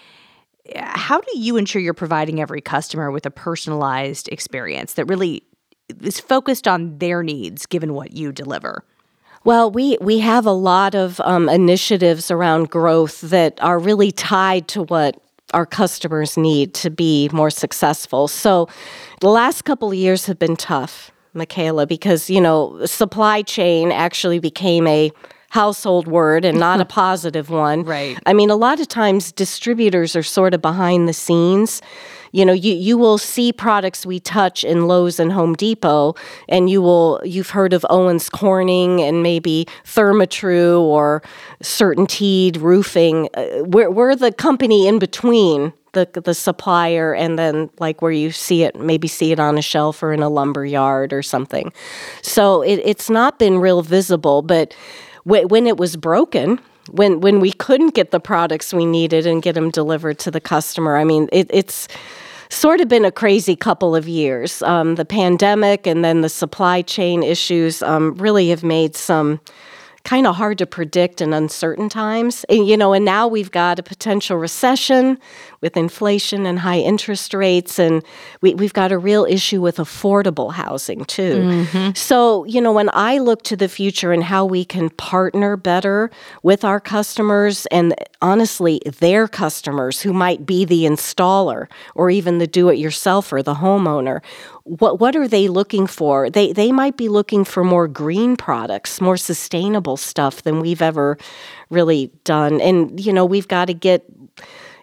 how 0.75 1.21
do 1.21 1.39
you 1.39 1.57
ensure 1.57 1.81
you're 1.81 1.93
providing 1.93 2.41
every 2.41 2.61
customer 2.61 3.11
with 3.11 3.25
a 3.25 3.31
personalized 3.31 4.27
experience 4.29 4.93
that 4.93 5.05
really 5.05 5.43
is 6.01 6.19
focused 6.19 6.67
on 6.67 6.97
their 6.99 7.23
needs 7.23 7.65
given 7.65 7.93
what 7.93 8.13
you 8.13 8.31
deliver? 8.31 8.83
Well, 9.45 9.71
we, 9.71 9.97
we 10.01 10.19
have 10.19 10.45
a 10.45 10.51
lot 10.51 10.95
of 10.95 11.19
um, 11.21 11.47
initiatives 11.47 12.29
around 12.29 12.69
growth 12.69 13.21
that 13.21 13.57
are 13.61 13.79
really 13.79 14.11
tied 14.11 14.67
to 14.69 14.83
what 14.83 15.21
our 15.53 15.65
customers 15.65 16.37
need 16.37 16.73
to 16.75 16.89
be 16.89 17.29
more 17.31 17.49
successful. 17.49 18.27
So 18.27 18.67
the 19.21 19.29
last 19.29 19.63
couple 19.63 19.89
of 19.89 19.95
years 19.95 20.25
have 20.27 20.37
been 20.37 20.55
tough, 20.55 21.11
Mikaela, 21.35 21.87
because, 21.87 22.29
you 22.29 22.41
know, 22.41 22.85
supply 22.85 23.41
chain 23.41 23.91
actually 23.91 24.39
became 24.39 24.87
a 24.87 25.11
household 25.49 26.07
word 26.07 26.45
and 26.45 26.59
not 26.59 26.79
a 26.79 26.85
positive 27.03 27.49
one. 27.49 27.83
Right. 27.83 28.17
I 28.25 28.33
mean, 28.33 28.49
a 28.49 28.55
lot 28.55 28.79
of 28.79 28.87
times 28.87 29.31
distributors 29.31 30.15
are 30.15 30.23
sort 30.23 30.53
of 30.53 30.61
behind 30.61 31.07
the 31.07 31.13
scenes. 31.13 31.81
You 32.31 32.45
know, 32.45 32.53
you, 32.53 32.73
you 32.75 32.97
will 32.97 33.17
see 33.17 33.51
products 33.51 34.05
we 34.05 34.19
touch 34.19 34.63
in 34.63 34.87
Lowe's 34.87 35.19
and 35.19 35.31
Home 35.31 35.55
Depot, 35.55 36.13
and 36.47 36.69
you 36.69 36.79
will 36.79 37.19
you've 37.25 37.49
heard 37.49 37.73
of 37.73 37.83
Owens 37.89 38.29
Corning 38.29 39.01
and 39.01 39.23
maybe 39.23 39.65
Therma-Tru 39.85 40.79
or 40.79 41.23
CertainTeed 41.63 42.61
Roofing. 42.61 43.29
Uh, 43.33 43.63
we're, 43.63 43.89
we're 43.89 44.15
the 44.15 44.31
company 44.31 44.87
in 44.87 44.99
between 44.99 45.73
the 45.93 46.07
the 46.23 46.33
supplier 46.33 47.13
and 47.13 47.37
then 47.39 47.69
like 47.79 48.01
where 48.01 48.11
you 48.11 48.31
see 48.31 48.63
it 48.63 48.79
maybe 48.79 49.07
see 49.07 49.31
it 49.31 49.39
on 49.39 49.57
a 49.57 49.61
shelf 49.61 50.03
or 50.03 50.13
in 50.13 50.21
a 50.21 50.29
lumber 50.29 50.65
yard 50.65 51.11
or 51.13 51.23
something 51.23 51.71
so 52.21 52.61
it, 52.61 52.79
it's 52.83 53.09
not 53.09 53.39
been 53.39 53.59
real 53.59 53.81
visible 53.81 54.41
but 54.41 54.73
when 55.23 55.67
it 55.67 55.77
was 55.77 55.95
broken, 55.95 56.59
when 56.91 57.19
when 57.21 57.39
we 57.39 57.51
couldn't 57.51 57.93
get 57.93 58.11
the 58.11 58.19
products 58.19 58.73
we 58.73 58.85
needed 58.85 59.27
and 59.27 59.41
get 59.41 59.53
them 59.53 59.69
delivered 59.69 60.19
to 60.19 60.31
the 60.31 60.41
customer. 60.41 60.97
I 60.97 61.03
mean, 61.03 61.29
it, 61.31 61.47
it's 61.51 61.87
sort 62.49 62.81
of 62.81 62.87
been 62.87 63.05
a 63.05 63.11
crazy 63.11 63.55
couple 63.55 63.95
of 63.95 64.07
years. 64.07 64.61
Um, 64.63 64.95
the 64.95 65.05
pandemic 65.05 65.85
and 65.85 66.03
then 66.03 66.21
the 66.21 66.29
supply 66.29 66.81
chain 66.81 67.21
issues 67.21 67.83
um, 67.83 68.15
really 68.15 68.49
have 68.49 68.63
made 68.63 68.95
some 68.95 69.39
kind 70.03 70.25
of 70.25 70.35
hard 70.35 70.57
to 70.57 70.65
predict 70.65 71.21
in 71.21 71.33
uncertain 71.33 71.89
times. 71.89 72.45
And, 72.49 72.67
you 72.67 72.77
know, 72.77 72.93
and 72.93 73.05
now 73.05 73.27
we've 73.27 73.51
got 73.51 73.77
a 73.77 73.83
potential 73.83 74.37
recession 74.37 75.19
with 75.61 75.75
inflation 75.75 76.45
and 76.45 76.59
high 76.59 76.79
interest 76.79 77.33
rates, 77.33 77.79
and 77.79 78.03
we, 78.41 78.51
have 78.51 78.73
got 78.73 78.91
a 78.91 78.97
real 78.97 79.25
issue 79.25 79.61
with 79.61 79.77
affordable 79.77 80.53
housing 80.53 81.05
too. 81.05 81.35
Mm-hmm. 81.35 81.91
So, 81.95 82.45
you 82.45 82.61
know, 82.61 82.71
when 82.71 82.89
I 82.93 83.17
look 83.17 83.43
to 83.43 83.55
the 83.55 83.67
future 83.67 84.11
and 84.11 84.23
how 84.23 84.45
we 84.45 84.63
can 84.63 84.89
partner 84.89 85.57
better 85.57 86.09
with 86.43 86.63
our 86.63 86.79
customers 86.79 87.65
and 87.67 87.93
honestly 88.21 88.81
their 88.99 89.27
customers 89.27 90.01
who 90.01 90.13
might 90.13 90.45
be 90.45 90.65
the 90.65 90.83
installer 90.85 91.67
or 91.95 92.09
even 92.09 92.37
the 92.37 92.47
do-it-yourselfer, 92.47 93.43
the 93.43 93.55
homeowner, 93.55 94.21
what 94.63 94.99
what 94.99 95.15
are 95.15 95.27
they 95.27 95.47
looking 95.47 95.87
for? 95.87 96.29
They 96.29 96.53
they 96.53 96.71
might 96.71 96.95
be 96.95 97.09
looking 97.09 97.43
for 97.43 97.63
more 97.63 97.87
green 97.87 98.37
products, 98.37 99.01
more 99.01 99.17
sustainable 99.17 99.97
stuff 99.97 100.43
than 100.43 100.59
we've 100.59 100.81
ever 100.81 101.17
really 101.69 102.11
done. 102.23 102.61
And 102.61 102.99
you 103.03 103.11
know, 103.11 103.25
we've 103.25 103.47
got 103.47 103.65
to 103.65 103.73
get 103.73 104.05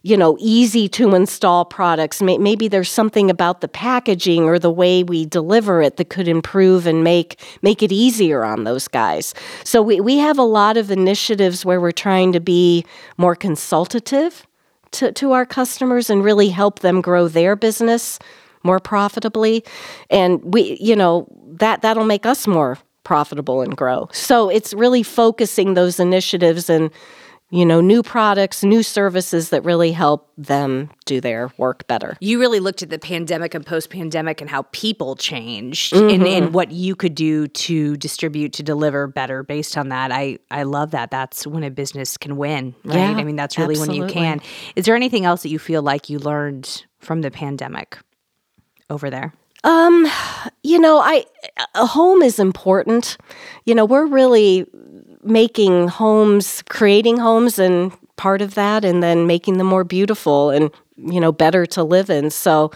you 0.07 0.17
know, 0.17 0.37
easy 0.39 0.89
to 0.89 1.17
install 1.17 1.65
products. 1.65 2.23
Maybe 2.23 2.69
there's 2.69 2.89
something 2.89 3.29
about 3.29 3.61
the 3.61 3.67
packaging 3.67 4.45
or 4.45 4.57
the 4.57 4.71
way 4.71 5.03
we 5.03 5.27
deliver 5.27 5.83
it 5.83 5.97
that 5.97 6.11
could 6.11 6.29
improve 6.29 6.87
and 6.87 7.03
make 7.03 7.41
make 7.61 7.83
it 7.83 7.91
easier 7.91 8.45
on 8.45 8.63
those 8.63 8.87
guys. 8.87 9.35
So 9.65 9.83
we, 9.83 10.01
we 10.01 10.19
have 10.19 10.39
a 10.39 10.45
lot 10.45 10.77
of 10.77 10.93
initiatives 10.93 11.65
where 11.65 11.81
we're 11.81 11.91
trying 11.91 12.33
to 12.35 12.41
be 12.41 12.87
more 13.17 13.35
consultative 13.35 14.47
to, 14.93 15.11
to 15.11 15.33
our 15.33 15.45
customers 15.45 16.09
and 16.09 16.23
really 16.23 16.51
help 16.51 16.81
them 16.81 17.01
grow 17.01 17.27
their 17.27 17.57
business 17.57 18.21
more 18.63 18.79
profitably 18.79 19.65
and 20.11 20.41
we 20.55 20.77
you 20.81 20.95
know 20.95 21.27
that 21.47 21.83
that'll 21.83 22.05
make 22.05 22.27
us 22.27 22.47
more 22.47 22.79
profitable 23.05 23.61
and 23.61 23.77
grow 23.77 24.09
so 24.13 24.49
it's 24.49 24.75
really 24.75 25.05
focusing 25.05 25.75
those 25.75 26.01
initiatives 26.01 26.69
and 26.69 26.91
you 27.51 27.65
know 27.65 27.81
new 27.81 28.03
products 28.03 28.65
new 28.65 28.83
services 28.83 29.51
that 29.51 29.65
really 29.65 29.93
help 29.93 30.31
them 30.37 30.91
do 31.05 31.21
their 31.21 31.51
work 31.59 31.87
better 31.87 32.17
you 32.21 32.41
really 32.41 32.61
looked 32.61 32.83
at 32.83 32.91
the 32.91 32.99
pandemic 32.99 33.55
and 33.55 33.65
post-pandemic 33.65 34.41
and 34.41 34.51
how 34.51 34.63
people 34.73 35.15
changed 35.15 35.93
mm-hmm. 35.93 36.09
and, 36.09 36.27
and 36.27 36.55
what 36.55 36.73
you 36.73 36.97
could 36.97 37.15
do 37.15 37.47
to 37.49 37.97
distribute 37.97 38.53
to 38.53 38.63
deliver 38.63 39.07
better 39.07 39.43
based 39.43 39.77
on 39.77 39.89
that 39.89 40.11
i 40.11 40.39
i 40.51 40.63
love 40.63 40.91
that 40.91 41.11
that's 41.11 41.47
when 41.47 41.63
a 41.63 41.71
business 41.71 42.17
can 42.17 42.37
win 42.37 42.75
right 42.85 42.97
yeah, 42.97 43.11
i 43.11 43.25
mean 43.25 43.37
that's 43.37 43.57
really 43.57 43.75
absolutely. 43.75 44.01
when 44.01 44.09
you 44.09 44.13
can 44.13 44.41
is 44.75 44.85
there 44.85 44.97
anything 44.97 45.25
else 45.25 45.43
that 45.43 45.51
you 45.51 45.59
feel 45.59 45.83
like 45.83 46.11
you 46.11 46.19
learned 46.19 46.85
from 46.99 47.23
the 47.23 47.31
pandemic 47.31 47.99
over 48.91 49.11
there? 49.11 49.33
Um, 49.65 50.07
you 50.63 50.79
know, 50.79 50.99
I 50.99 51.25
a 51.75 51.87
home 51.87 52.23
is 52.23 52.39
important. 52.39 53.17
You 53.65 53.75
know, 53.75 53.85
we're 53.85 54.07
really 54.07 54.67
making 55.27 55.89
homes, 55.89 56.63
creating 56.69 57.19
homes 57.19 57.59
and 57.59 57.93
part 58.17 58.41
of 58.41 58.55
that 58.55 58.85
and 58.85 59.03
then 59.03 59.27
making 59.27 59.59
them 59.59 59.67
more 59.67 59.85
beautiful 59.85 60.51
and 60.51 60.71
you 60.97 61.21
know, 61.21 61.33
better 61.33 61.67
to 61.67 61.85
live 61.85 62.11
in. 62.11 62.31
So 62.31 62.71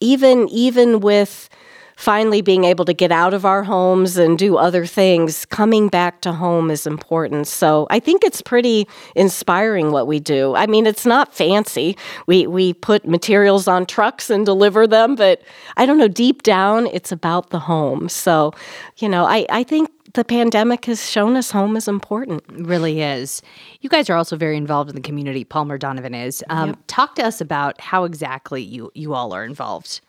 even 0.00 0.48
even 0.48 1.00
with 1.00 1.48
finally 1.96 2.40
being 2.40 2.64
able 2.64 2.86
to 2.86 2.94
get 2.94 3.12
out 3.12 3.34
of 3.34 3.44
our 3.44 3.62
homes 3.62 4.16
and 4.16 4.38
do 4.38 4.56
other 4.56 4.86
things, 4.86 5.44
coming 5.44 5.86
back 5.88 6.22
to 6.22 6.32
home 6.32 6.70
is 6.70 6.86
important. 6.86 7.46
So 7.46 7.86
I 7.90 8.00
think 8.00 8.24
it's 8.24 8.40
pretty 8.40 8.88
inspiring 9.14 9.92
what 9.92 10.06
we 10.06 10.18
do. 10.18 10.54
I 10.54 10.66
mean, 10.66 10.86
it's 10.86 11.04
not 11.04 11.34
fancy. 11.34 11.98
We 12.26 12.46
we 12.46 12.72
put 12.72 13.06
materials 13.06 13.68
on 13.68 13.84
trucks 13.84 14.30
and 14.30 14.46
deliver 14.46 14.86
them, 14.86 15.14
but 15.14 15.42
I 15.76 15.84
don't 15.84 15.98
know, 15.98 16.08
deep 16.08 16.42
down 16.42 16.86
it's 16.86 17.12
about 17.12 17.50
the 17.50 17.58
home. 17.58 18.08
So, 18.08 18.54
you 18.96 19.08
know, 19.08 19.26
I, 19.26 19.44
I 19.50 19.62
think 19.62 19.90
the 20.14 20.24
pandemic 20.24 20.86
has 20.86 21.08
shown 21.08 21.36
us 21.36 21.50
home 21.50 21.76
is 21.76 21.88
important. 21.88 22.42
It 22.48 22.66
really 22.66 23.02
is. 23.02 23.42
You 23.80 23.88
guys 23.88 24.10
are 24.10 24.16
also 24.16 24.36
very 24.36 24.56
involved 24.56 24.90
in 24.90 24.96
the 24.96 25.02
community. 25.02 25.44
Palmer-Donavin 25.44 26.26
is. 26.26 26.44
Um, 26.48 26.70
yep. 26.70 26.78
Talk 26.86 27.14
to 27.16 27.24
us 27.24 27.40
about 27.40 27.80
how 27.80 28.04
exactly 28.04 28.62
you 28.62 28.90
you 28.94 29.14
all 29.14 29.32
are 29.32 29.44
involved. 29.44 30.00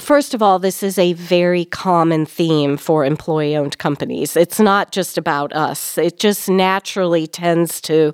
First 0.00 0.34
of 0.34 0.42
all, 0.42 0.58
this 0.58 0.82
is 0.82 0.98
a 0.98 1.12
very 1.14 1.64
common 1.64 2.26
theme 2.26 2.76
for 2.76 3.04
employee 3.04 3.56
owned 3.56 3.78
companies. 3.78 4.36
It's 4.36 4.60
not 4.60 4.92
just 4.92 5.16
about 5.16 5.52
us, 5.52 5.96
it 5.96 6.18
just 6.18 6.48
naturally 6.48 7.26
tends 7.26 7.80
to 7.82 8.12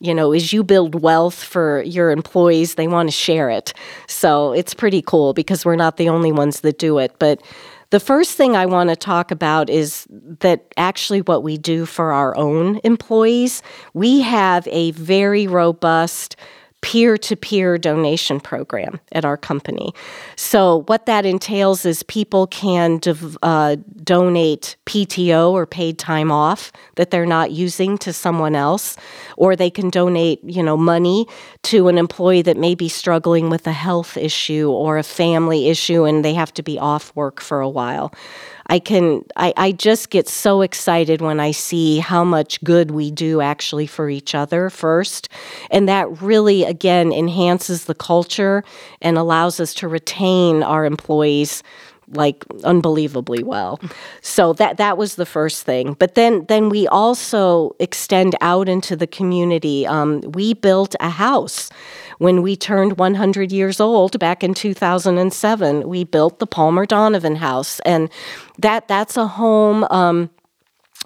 you 0.00 0.14
know, 0.14 0.32
as 0.32 0.52
you 0.52 0.62
build 0.62 1.02
wealth 1.02 1.42
for 1.42 1.82
your 1.82 2.12
employees, 2.12 2.76
they 2.76 2.86
want 2.86 3.08
to 3.08 3.12
share 3.12 3.50
it. 3.50 3.74
So 4.06 4.52
it's 4.52 4.72
pretty 4.72 5.02
cool 5.02 5.32
because 5.32 5.64
we're 5.64 5.74
not 5.74 5.96
the 5.96 6.08
only 6.08 6.30
ones 6.30 6.60
that 6.60 6.78
do 6.78 6.98
it. 6.98 7.16
But 7.18 7.42
the 7.90 8.00
first 8.00 8.32
thing 8.36 8.54
I 8.54 8.66
want 8.66 8.90
to 8.90 8.96
talk 8.96 9.30
about 9.30 9.70
is 9.70 10.06
that 10.10 10.72
actually 10.76 11.22
what 11.22 11.42
we 11.42 11.56
do 11.56 11.86
for 11.86 12.12
our 12.12 12.36
own 12.36 12.80
employees, 12.84 13.62
we 13.94 14.20
have 14.20 14.68
a 14.68 14.90
very 14.92 15.46
robust 15.46 16.36
peer 16.80 17.18
to 17.18 17.36
peer 17.36 17.76
donation 17.76 18.38
program 18.40 19.00
at 19.12 19.24
our 19.24 19.36
company. 19.36 19.92
So, 20.36 20.84
what 20.86 21.06
that 21.06 21.26
entails 21.26 21.84
is 21.84 22.02
people 22.04 22.46
can 22.46 23.00
uh, 23.42 23.76
donate 24.04 24.76
PTO 24.86 25.50
or 25.50 25.66
paid 25.66 25.98
time 25.98 26.30
off 26.30 26.72
that 26.94 27.10
they're 27.10 27.26
not 27.26 27.50
using 27.50 27.98
to 27.98 28.12
someone 28.12 28.54
else, 28.54 28.96
or 29.36 29.56
they 29.56 29.70
can 29.70 29.90
donate, 29.90 30.42
you 30.44 30.62
know, 30.62 30.76
money 30.76 31.26
to 31.64 31.88
an 31.88 31.98
employee 31.98 32.42
that 32.42 32.56
may 32.56 32.74
be 32.74 32.88
struggling 32.88 33.50
with 33.50 33.66
a 33.66 33.72
health 33.72 34.16
issue 34.16 34.70
or 34.70 34.98
a 34.98 35.02
family 35.02 35.68
issue 35.68 36.04
and 36.04 36.24
they 36.24 36.34
have 36.34 36.52
to 36.54 36.62
be 36.62 36.78
off 36.78 37.14
work 37.14 37.40
for 37.40 37.60
a 37.60 37.68
while. 37.68 38.12
I 38.68 38.78
can 38.78 39.24
I, 39.36 39.54
I 39.56 39.72
just 39.72 40.10
get 40.10 40.28
so 40.28 40.60
excited 40.60 41.20
when 41.20 41.40
I 41.40 41.52
see 41.52 41.98
how 41.98 42.24
much 42.24 42.62
good 42.62 42.90
we 42.90 43.10
do 43.10 43.40
actually 43.40 43.86
for 43.86 44.10
each 44.10 44.34
other 44.34 44.68
first. 44.70 45.28
And 45.70 45.88
that 45.88 46.20
really 46.20 46.64
again 46.64 47.12
enhances 47.12 47.84
the 47.84 47.94
culture 47.94 48.62
and 49.00 49.16
allows 49.16 49.58
us 49.60 49.72
to 49.74 49.88
retain 49.88 50.62
our 50.62 50.84
employees 50.84 51.62
like 52.12 52.44
unbelievably 52.64 53.42
well. 53.42 53.80
So 54.22 54.52
that 54.54 54.76
that 54.78 54.96
was 54.96 55.16
the 55.16 55.26
first 55.26 55.64
thing. 55.64 55.94
But 55.94 56.14
then 56.14 56.44
then 56.46 56.68
we 56.68 56.86
also 56.88 57.74
extend 57.78 58.34
out 58.40 58.68
into 58.68 58.96
the 58.96 59.06
community. 59.06 59.86
Um, 59.86 60.20
we 60.32 60.54
built 60.54 60.94
a 61.00 61.10
house 61.10 61.70
when 62.18 62.42
we 62.42 62.56
turned 62.56 62.98
100 62.98 63.50
years 63.50 63.80
old 63.80 64.18
back 64.18 64.44
in 64.44 64.54
2007. 64.54 65.88
We 65.88 66.04
built 66.04 66.38
the 66.38 66.46
Palmer-Donavin 66.46 67.36
House, 67.36 67.80
and 67.80 68.10
that 68.58 68.88
that's 68.88 69.16
a 69.16 69.26
home. 69.26 69.84
Um, 69.90 70.30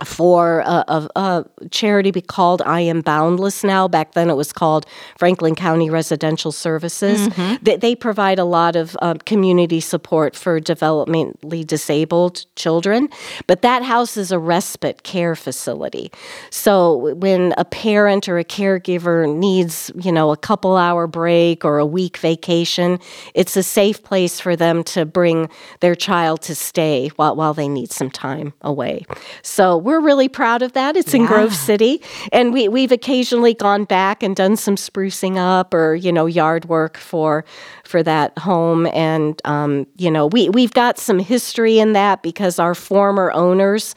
for 0.04 0.60
a, 0.60 0.84
a, 0.88 1.08
a, 1.16 1.44
charity 1.70 2.10
be 2.10 2.20
called 2.20 2.62
I 2.62 2.80
Am 2.80 3.02
Boundless 3.02 3.62
now. 3.62 3.86
Back 3.86 4.12
then 4.12 4.30
it 4.30 4.34
was 4.34 4.52
called 4.52 4.86
Franklin 5.16 5.54
County 5.54 5.90
Residential 5.90 6.50
Services. 6.50 7.28
Mm-hmm. 7.28 7.62
They, 7.62 7.76
they, 7.76 7.94
provide 7.94 8.38
a 8.38 8.44
lot 8.44 8.74
of 8.74 8.96
uh, 9.02 9.14
community 9.26 9.78
support 9.78 10.34
for 10.34 10.60
developmentally 10.60 11.64
disabled 11.64 12.46
children, 12.56 13.10
but 13.46 13.62
that 13.62 13.82
house 13.82 14.16
is 14.16 14.32
a 14.32 14.38
respite 14.38 15.02
care 15.02 15.36
facility. 15.36 16.10
So 16.50 17.14
when 17.14 17.54
a 17.58 17.64
parent 17.64 18.28
or 18.28 18.38
a 18.38 18.44
caregiver 18.44 19.32
needs, 19.32 19.92
you 19.94 20.10
know, 20.10 20.32
a 20.32 20.36
couple 20.36 20.76
hour 20.76 21.06
break 21.06 21.64
or 21.64 21.78
a 21.78 21.86
week 21.86 22.16
vacation, 22.16 22.98
it's 23.34 23.56
a 23.56 23.62
safe 23.62 24.02
place 24.02 24.40
for 24.40 24.56
them 24.56 24.82
to 24.84 25.04
bring 25.04 25.48
their 25.80 25.94
child 25.94 26.40
to 26.42 26.54
stay 26.54 27.08
while, 27.16 27.36
while 27.36 27.54
they 27.54 27.68
need 27.68 27.92
some 27.92 28.10
time 28.10 28.54
away. 28.62 29.04
So 29.42 29.81
we're 29.82 30.00
really 30.00 30.28
proud 30.28 30.62
of 30.62 30.72
that. 30.72 30.96
It's 30.96 31.14
in 31.14 31.26
Grove 31.26 31.54
City, 31.54 32.00
and 32.32 32.52
we 32.52 32.68
we've 32.68 32.92
occasionally 32.92 33.54
gone 33.54 33.84
back 33.84 34.22
and 34.22 34.34
done 34.34 34.56
some 34.56 34.76
sprucing 34.76 35.36
up 35.36 35.74
or 35.74 35.94
you 35.94 36.12
know 36.12 36.26
yard 36.26 36.66
work 36.66 36.96
for 36.96 37.44
for 37.84 38.02
that 38.02 38.36
home, 38.38 38.86
and 38.86 39.40
um, 39.44 39.86
you 39.96 40.10
know 40.10 40.26
we 40.26 40.48
we've 40.48 40.72
got 40.72 40.98
some 40.98 41.18
history 41.18 41.78
in 41.78 41.92
that 41.92 42.22
because 42.22 42.58
our 42.58 42.74
former 42.74 43.30
owners 43.32 43.94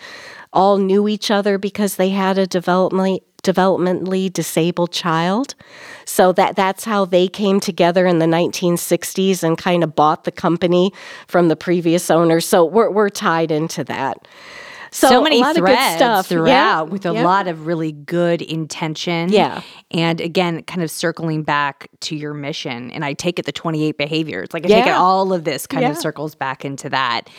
all 0.53 0.77
knew 0.77 1.07
each 1.07 1.29
other 1.29 1.57
because 1.57 1.95
they 1.95 2.09
had 2.09 2.37
a 2.37 2.47
developmentally 2.47 3.19
developmentally 3.45 4.33
disabled 4.33 4.91
child. 4.91 5.55
So 6.05 6.31
that 6.33 6.55
that's 6.55 6.83
how 6.83 7.05
they 7.05 7.27
came 7.27 7.59
together 7.59 8.07
in 8.07 8.19
the 8.19 8.25
1960s 8.25 9.43
and 9.43 9.57
kind 9.57 9.83
of 9.83 9.95
bought 9.95 10.23
the 10.23 10.31
company 10.31 10.91
from 11.27 11.47
the 11.47 11.55
previous 11.55 12.09
owner. 12.09 12.41
So 12.41 12.65
we're 12.65 12.89
we're 12.89 13.09
tied 13.09 13.51
into 13.51 13.83
that. 13.85 14.27
So, 14.95 15.09
so 15.09 15.21
many 15.21 15.43
threads 15.53 15.97
stuff. 15.97 16.27
throughout 16.27 16.47
yeah. 16.47 16.81
with 16.83 17.05
a 17.05 17.13
yeah. 17.13 17.23
lot 17.25 17.49
of 17.49 17.65
really 17.65 17.91
good 17.91 18.41
intention. 18.41 19.27
Yeah. 19.27 19.61
And 19.91 20.21
again, 20.21 20.63
kind 20.63 20.81
of 20.81 20.89
circling 20.89 21.43
back 21.43 21.89
to 21.99 22.15
your 22.15 22.33
mission. 22.33 22.91
And 22.91 23.03
I 23.03 23.11
take 23.11 23.37
it 23.37 23.45
the 23.45 23.51
28 23.51 23.97
behaviors. 23.97 24.53
Like 24.53 24.65
I 24.65 24.69
yeah. 24.69 24.75
take 24.77 24.87
it 24.87 24.95
all 24.95 25.33
of 25.33 25.43
this 25.43 25.67
kind 25.67 25.83
of 25.83 25.97
circles 25.97 26.33
back 26.33 26.63
into 26.63 26.87
that. 26.91 27.29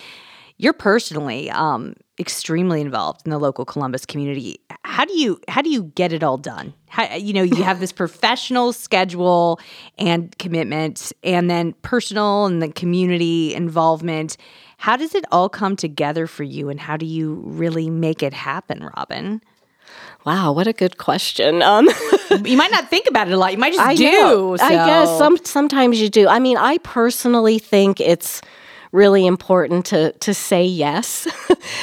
You're 0.59 0.75
personally 0.75 1.51
um, 1.51 1.95
extremely 2.19 2.83
involved 2.83 3.23
in 3.25 3.31
the 3.31 3.39
local 3.39 3.65
Columbus 3.65 4.05
community. 4.05 4.61
How 4.85 5.07
do 5.07 5.19
you 5.19 5.41
how 5.49 5.63
do 5.63 5.71
you 5.71 5.85
get 5.95 6.13
it 6.13 6.23
all 6.23 6.37
done? 6.37 6.75
How, 6.89 7.15
you 7.15 7.33
know, 7.33 7.43
you 7.43 7.63
have 7.63 7.81
this 7.81 7.93
professional 8.03 8.75
schedule 8.75 9.61
and 9.99 10.37
commitment, 10.39 11.11
and 11.23 11.51
then 11.51 11.73
personal 11.81 12.45
and 12.45 12.63
the 12.63 12.69
community 12.69 13.55
involvement. 13.55 14.37
How 14.77 14.97
does 14.97 15.15
it 15.15 15.25
all 15.33 15.49
come 15.49 15.77
together 15.77 16.27
for 16.27 16.43
you, 16.43 16.69
and 16.69 16.79
how 16.79 16.97
do 16.97 17.07
you 17.07 17.43
really 17.45 17.91
make 17.91 18.23
it 18.23 18.33
happen, 18.33 18.89
Robyn? 18.97 19.41
Wow, 20.25 20.53
what 20.53 20.67
a 20.67 20.73
good 20.73 20.99
question. 20.99 21.63
Um, 21.63 21.89
you 22.45 22.57
might 22.57 22.73
not 22.73 22.91
think 22.91 23.07
about 23.09 23.29
it 23.29 23.35
a 23.35 23.37
lot. 23.37 23.53
You 23.53 23.59
might 23.59 23.73
just 23.73 23.87
I 23.87 23.95
do. 23.95 24.57
So. 24.59 24.65
I 24.65 24.71
guess 24.71 25.19
some 25.19 25.37
sometimes 25.45 26.01
you 26.01 26.09
do. 26.09 26.29
I 26.29 26.41
mean, 26.41 26.57
I 26.57 26.79
personally 26.79 27.59
think 27.59 28.01
it's 28.01 28.43
really 28.93 29.27
important 29.27 29.87
to 29.87 30.13
to 30.13 30.35
say 30.35 30.65
yes. 30.65 31.29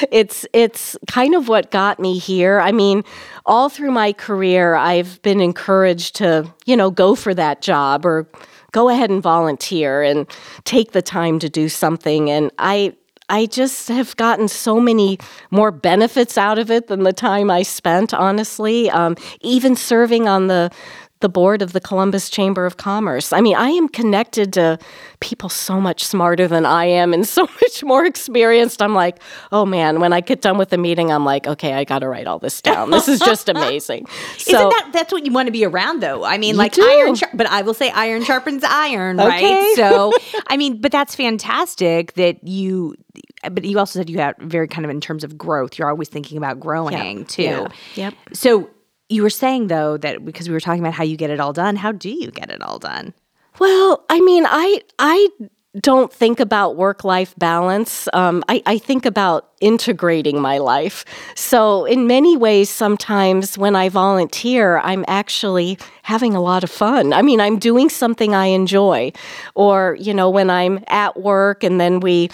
it's 0.10 0.46
it's 0.52 0.96
kind 1.08 1.34
of 1.34 1.48
what 1.48 1.70
got 1.70 1.98
me 1.98 2.18
here. 2.18 2.60
I 2.60 2.72
mean, 2.72 3.02
all 3.46 3.68
through 3.68 3.92
my 3.92 4.12
career, 4.12 4.74
I've 4.74 5.22
been 5.22 5.40
encouraged 5.40 6.16
to, 6.16 6.52
you 6.66 6.76
know, 6.76 6.90
go 6.90 7.14
for 7.14 7.32
that 7.34 7.62
job 7.62 8.04
or 8.04 8.28
go 8.74 8.88
ahead 8.88 9.08
and 9.08 9.22
volunteer 9.22 10.02
and 10.02 10.26
take 10.64 10.92
the 10.92 11.00
time 11.00 11.38
to 11.38 11.48
do 11.48 11.68
something. 11.68 12.28
And 12.28 12.50
I, 12.58 12.94
I 13.28 13.46
just 13.46 13.88
have 13.88 14.16
gotten 14.16 14.48
so 14.48 14.80
many 14.80 15.18
more 15.50 15.70
benefits 15.70 16.36
out 16.36 16.58
of 16.58 16.70
it 16.70 16.88
than 16.88 17.04
the 17.04 17.12
time 17.12 17.50
I 17.50 17.62
spent, 17.62 18.12
honestly. 18.12 18.90
Um, 18.90 19.16
even 19.40 19.76
serving 19.76 20.28
on 20.28 20.48
the 20.48 20.70
the 21.24 21.28
board 21.30 21.62
of 21.62 21.72
the 21.72 21.80
Columbus 21.80 22.28
Chamber 22.28 22.66
of 22.66 22.76
Commerce. 22.76 23.32
I 23.32 23.40
mean, 23.40 23.56
I 23.56 23.70
am 23.70 23.88
connected 23.88 24.52
to 24.52 24.78
people 25.20 25.48
so 25.48 25.80
much 25.80 26.04
smarter 26.04 26.46
than 26.46 26.66
I 26.66 26.84
am 26.84 27.14
and 27.14 27.26
so 27.36 27.44
much 27.62 27.82
more 27.82 28.04
experienced. 28.04 28.82
I'm 28.82 28.94
like, 28.94 29.22
oh 29.50 29.64
man, 29.64 30.00
when 30.00 30.12
I 30.12 30.20
get 30.20 30.42
done 30.42 30.58
with 30.58 30.68
the 30.68 30.76
meeting, 30.76 31.10
I'm 31.10 31.24
like, 31.24 31.46
okay, 31.46 31.72
I 31.72 31.84
got 31.84 32.00
to 32.00 32.08
write 32.08 32.26
all 32.26 32.38
this 32.38 32.60
down. 32.60 32.90
This 32.90 33.08
is 33.08 33.20
just 33.20 33.48
amazing. 33.54 34.06
So, 34.36 34.54
Isn't 34.54 34.68
that 34.68 34.90
that's 34.92 35.14
what 35.14 35.24
you 35.24 35.32
want 35.32 35.46
to 35.46 35.50
be 35.50 35.64
around 35.64 36.02
though? 36.02 36.24
I 36.24 36.36
mean, 36.36 36.58
like 36.58 36.74
do. 36.74 36.86
iron, 36.86 37.16
but 37.32 37.46
I 37.46 37.62
will 37.62 37.72
say 37.72 37.90
iron 37.90 38.22
sharpens 38.22 38.62
iron, 38.62 39.16
right? 39.16 39.72
So, 39.76 40.12
I 40.48 40.58
mean, 40.58 40.80
but 40.80 40.92
that's 40.92 41.14
fantastic 41.14 42.12
that 42.14 42.46
you 42.46 42.96
but 43.50 43.64
you 43.64 43.78
also 43.78 43.98
said 43.98 44.10
you 44.10 44.18
had 44.18 44.36
very 44.38 44.68
kind 44.68 44.84
of 44.84 44.90
in 44.90 45.00
terms 45.00 45.24
of 45.24 45.38
growth 45.38 45.78
you're 45.78 45.88
always 45.88 46.08
thinking 46.08 46.38
about 46.38 46.58
growing 46.60 47.18
yep. 47.18 47.28
too 47.28 47.66
yep 47.94 48.14
so 48.32 48.68
you 49.08 49.22
were 49.22 49.30
saying 49.30 49.68
though 49.68 49.96
that 49.98 50.24
because 50.24 50.48
we 50.48 50.54
were 50.54 50.60
talking 50.60 50.80
about 50.80 50.94
how 50.94 51.04
you 51.04 51.16
get 51.16 51.30
it 51.30 51.40
all 51.40 51.52
done, 51.52 51.76
how 51.76 51.92
do 51.92 52.10
you 52.10 52.30
get 52.30 52.50
it 52.50 52.62
all 52.62 52.78
done? 52.78 53.14
Well, 53.58 54.04
I 54.10 54.20
mean, 54.20 54.46
I 54.48 54.80
I 54.98 55.28
don't 55.80 56.12
think 56.12 56.38
about 56.38 56.76
work 56.76 57.02
life 57.02 57.34
balance. 57.36 58.08
Um, 58.12 58.44
I, 58.48 58.62
I 58.64 58.78
think 58.78 59.04
about 59.04 59.50
integrating 59.60 60.40
my 60.40 60.58
life. 60.58 61.04
So, 61.34 61.84
in 61.84 62.06
many 62.06 62.36
ways, 62.36 62.70
sometimes 62.70 63.58
when 63.58 63.74
I 63.74 63.88
volunteer, 63.88 64.78
I'm 64.78 65.04
actually 65.08 65.78
having 66.02 66.34
a 66.34 66.40
lot 66.40 66.62
of 66.62 66.70
fun. 66.70 67.12
I 67.12 67.22
mean, 67.22 67.40
I'm 67.40 67.58
doing 67.58 67.88
something 67.88 68.34
I 68.34 68.46
enjoy. 68.46 69.12
Or, 69.54 69.96
you 69.98 70.14
know, 70.14 70.30
when 70.30 70.48
I'm 70.48 70.84
at 70.86 71.20
work 71.20 71.64
and 71.64 71.80
then 71.80 71.98
we 71.98 72.30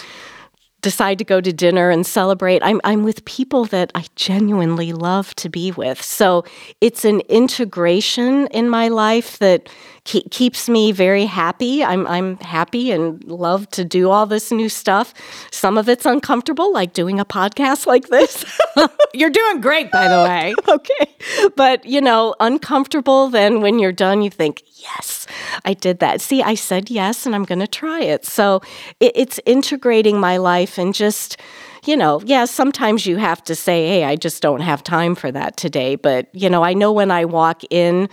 decide 0.81 1.17
to 1.19 1.23
go 1.23 1.39
to 1.39 1.53
dinner 1.53 1.89
and 1.89 2.05
celebrate, 2.05 2.63
I'm, 2.63 2.81
I'm 2.83 3.03
with 3.03 3.23
people 3.25 3.65
that 3.65 3.91
I 3.95 4.05
genuinely 4.15 4.93
love 4.93 5.35
to 5.35 5.49
be 5.49 5.71
with. 5.71 6.01
So 6.01 6.43
it's 6.79 7.05
an 7.05 7.21
integration 7.21 8.47
in 8.47 8.69
my 8.69 8.87
life 8.87 9.37
that 9.39 9.69
ke- 10.05 10.29
keeps 10.31 10.69
me 10.69 10.91
very 10.91 11.25
happy. 11.25 11.83
I'm 11.83 12.07
I'm 12.07 12.37
happy 12.37 12.91
and 12.91 13.23
love 13.23 13.69
to 13.71 13.85
do 13.85 14.09
all 14.09 14.25
this 14.25 14.51
new 14.51 14.69
stuff. 14.69 15.13
Some 15.51 15.77
of 15.77 15.87
it's 15.89 16.05
uncomfortable, 16.05 16.73
like 16.73 16.93
doing 16.93 17.19
a 17.19 17.25
podcast 17.25 17.85
like 17.85 18.07
this. 18.09 18.45
You're 19.13 19.29
doing 19.29 19.61
great, 19.61 19.91
by 19.91 20.07
the 20.07 20.23
way. 20.23 20.53
okay, 20.67 21.49
but 21.55 21.85
you 21.85 22.01
know, 22.01 22.35
uncomfortable. 22.39 23.29
Then 23.29 23.61
when 23.61 23.79
you're 23.79 23.91
done, 23.91 24.21
you 24.21 24.29
think, 24.29 24.63
yes, 24.75 25.27
I 25.65 25.73
did 25.73 25.99
that. 25.99 26.21
See, 26.21 26.41
I 26.41 26.55
said 26.55 26.89
yes, 26.89 27.25
and 27.25 27.35
I'm 27.35 27.43
going 27.43 27.59
to 27.59 27.67
try 27.67 28.01
it. 28.01 28.25
So 28.25 28.61
it, 28.99 29.11
it's 29.15 29.39
integrating 29.45 30.19
my 30.19 30.37
life 30.37 30.77
and 30.77 30.93
just 30.93 31.37
you 31.85 31.97
know, 31.97 32.21
yeah, 32.25 32.45
sometimes 32.45 33.07
you 33.07 33.17
have 33.17 33.43
to 33.45 33.55
say, 33.55 33.87
hey, 33.87 34.03
I 34.03 34.15
just 34.15 34.41
don't 34.41 34.61
have 34.61 34.83
time 34.83 35.15
for 35.15 35.31
that 35.31 35.57
today. 35.57 35.95
But, 35.95 36.27
you 36.31 36.47
know, 36.47 36.63
I 36.63 36.73
know 36.73 36.91
when 36.91 37.09
I 37.09 37.25
walk 37.25 37.63
in, 37.71 38.07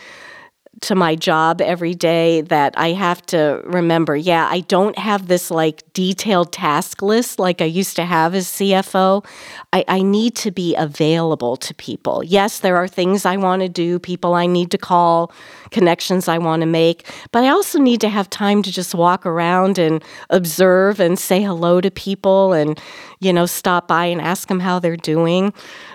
to 0.80 0.94
my 0.94 1.14
job 1.14 1.60
every 1.60 1.94
day 1.94 2.42
that 2.42 2.74
I 2.76 2.92
have 2.92 3.24
to 3.26 3.60
remember, 3.64 4.16
yeah, 4.16 4.48
I 4.50 4.60
don't 4.60 4.98
have 4.98 5.26
this 5.26 5.50
like 5.50 5.82
detailed 5.92 6.52
task 6.52 7.02
list 7.02 7.38
like 7.38 7.60
I 7.60 7.64
used 7.64 7.96
to 7.96 8.04
have 8.04 8.34
as 8.34 8.46
CFO. 8.46 9.24
I, 9.72 9.84
I 9.88 10.02
need 10.02 10.36
to 10.36 10.50
be 10.50 10.76
available 10.76 11.56
to 11.56 11.74
people. 11.74 12.22
Yes, 12.22 12.60
there 12.60 12.76
are 12.76 12.86
things 12.86 13.26
I 13.26 13.36
want 13.36 13.62
to 13.62 13.68
do, 13.68 13.98
people 13.98 14.34
I 14.34 14.46
need 14.46 14.70
to 14.70 14.78
call, 14.78 15.32
connections 15.70 16.28
I 16.28 16.38
want 16.38 16.60
to 16.60 16.66
make, 16.66 17.10
but 17.32 17.44
I 17.44 17.48
also 17.48 17.78
need 17.78 18.00
to 18.02 18.08
have 18.08 18.30
time 18.30 18.62
to 18.62 18.72
just 18.72 18.94
walk 18.94 19.26
around 19.26 19.78
and 19.78 20.02
observe 20.30 21.00
and 21.00 21.18
say 21.18 21.42
hello 21.42 21.80
to 21.80 21.90
people 21.90 22.52
and, 22.52 22.80
you 23.20 23.32
know, 23.32 23.46
stop 23.46 23.88
by 23.88 24.06
and 24.06 24.20
ask 24.20 24.48
them 24.48 24.60
how 24.60 24.78
they're 24.78 24.96
doing. 24.96 25.52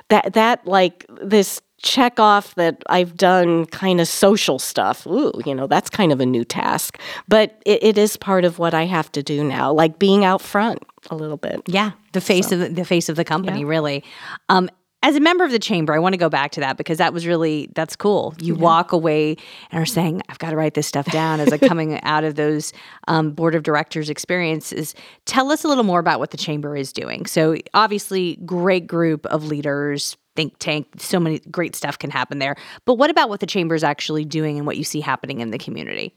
That, 0.10 0.34
that 0.34 0.68
like 0.68 1.06
this 1.22 1.62
check 1.84 2.20
off 2.20 2.56
that 2.56 2.82
I've 2.88 3.16
done 3.16 3.66
kind 3.68 4.02
of 4.02 4.08
social 4.08 4.58
stuff. 4.58 5.06
Ooh, 5.06 5.34
you 5.46 5.54
know, 5.54 5.68
that's 5.68 5.90
kind 5.90 6.12
of 6.12 6.20
a 6.20 6.26
new 6.26 6.44
task. 6.44 6.98
But 7.28 7.62
it, 7.66 7.84
it 7.84 7.98
is 7.98 8.18
part 8.18 8.46
of 8.46 8.58
what 8.58 8.74
I 8.74 8.86
have 8.86 9.12
to 9.12 9.22
do 9.22 9.44
now, 9.44 9.72
like 9.72 10.00
being 10.00 10.26
out 10.26 10.42
front 10.42 10.80
a 11.12 11.16
little 11.16 11.38
bit. 11.38 11.62
Yeah, 11.68 11.92
the 12.14 12.22
face 12.22 12.48
so. 12.48 12.56
of 12.56 12.62
the, 12.62 12.70
the, 12.70 12.86
face 12.86 13.10
of 13.10 13.18
the 13.18 13.26
company, 13.26 13.60
yeah. 13.60 13.68
really. 13.68 14.04
Um, 14.50 14.70
as 15.04 15.18
a 15.18 15.20
member 15.20 15.44
of 15.44 15.52
the 15.52 15.60
chamber, 15.60 15.94
I 15.94 16.00
want 16.00 16.14
to 16.14 16.18
go 16.18 16.30
back 16.30 16.52
to 16.52 16.62
that 16.62 16.78
because 16.78 16.98
that 16.98 17.14
was 17.14 17.28
really 17.28 17.70
that's 17.76 17.98
cool. 17.98 18.34
You 18.40 18.56
yeah. 18.56 18.62
walk 18.62 18.94
away 18.94 19.36
and 19.70 19.82
are 19.82 19.86
saying, 19.86 20.22
"I've 20.30 20.40
got 20.40 20.52
to 20.52 20.56
write 20.56 20.76
this 20.76 20.88
stuff 20.88 21.06
down." 21.12 21.42
As 21.42 21.52
a 21.52 21.60
coming 21.68 22.02
out 22.04 22.24
of 22.24 22.36
those 22.36 22.72
um, 23.10 23.32
board 23.32 23.54
of 23.54 23.64
directors 23.64 24.10
experiences, 24.10 24.96
tell 25.26 25.52
us 25.52 25.66
a 25.66 25.68
little 25.68 25.84
more 25.84 26.00
about 26.00 26.20
what 26.20 26.32
the 26.32 26.38
chamber 26.38 26.78
is 26.78 26.94
doing. 26.94 27.26
So, 27.26 27.58
obviously, 27.74 28.38
great 28.46 28.88
group 28.88 29.26
of 29.26 29.44
leaders, 29.44 30.16
think 30.36 30.56
tank. 30.60 30.88
So 30.98 31.20
many 31.20 31.40
great 31.40 31.76
stuff 31.76 31.98
can 31.98 32.10
happen 32.10 32.40
there. 32.40 32.56
But 32.86 32.96
what 32.96 33.10
about 33.10 33.30
what 33.30 33.40
the 33.40 33.46
chamber 33.46 33.76
is 33.76 33.84
actually 33.84 34.26
doing 34.26 34.58
and 34.58 34.66
what 34.66 34.78
you 34.78 34.84
see 34.84 35.02
happening 35.02 35.42
in 35.42 35.52
the 35.52 35.58
community? 35.58 36.14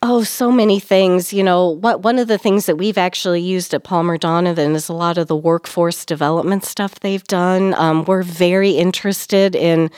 Oh, 0.00 0.22
so 0.22 0.52
many 0.52 0.78
things. 0.78 1.32
You 1.32 1.42
know, 1.42 1.70
what 1.70 2.02
one 2.02 2.20
of 2.20 2.28
the 2.28 2.38
things 2.38 2.66
that 2.66 2.76
we've 2.76 2.98
actually 2.98 3.40
used 3.40 3.74
at 3.74 3.82
Palmer-Donavin 3.82 4.76
is 4.76 4.88
a 4.88 4.92
lot 4.92 5.18
of 5.18 5.26
the 5.26 5.36
workforce 5.36 6.04
development 6.04 6.64
stuff 6.64 7.00
they've 7.00 7.24
done. 7.24 7.74
Um, 7.74 8.04
we're 8.04 8.22
very 8.22 8.70
interested 8.70 9.56
in, 9.56 9.90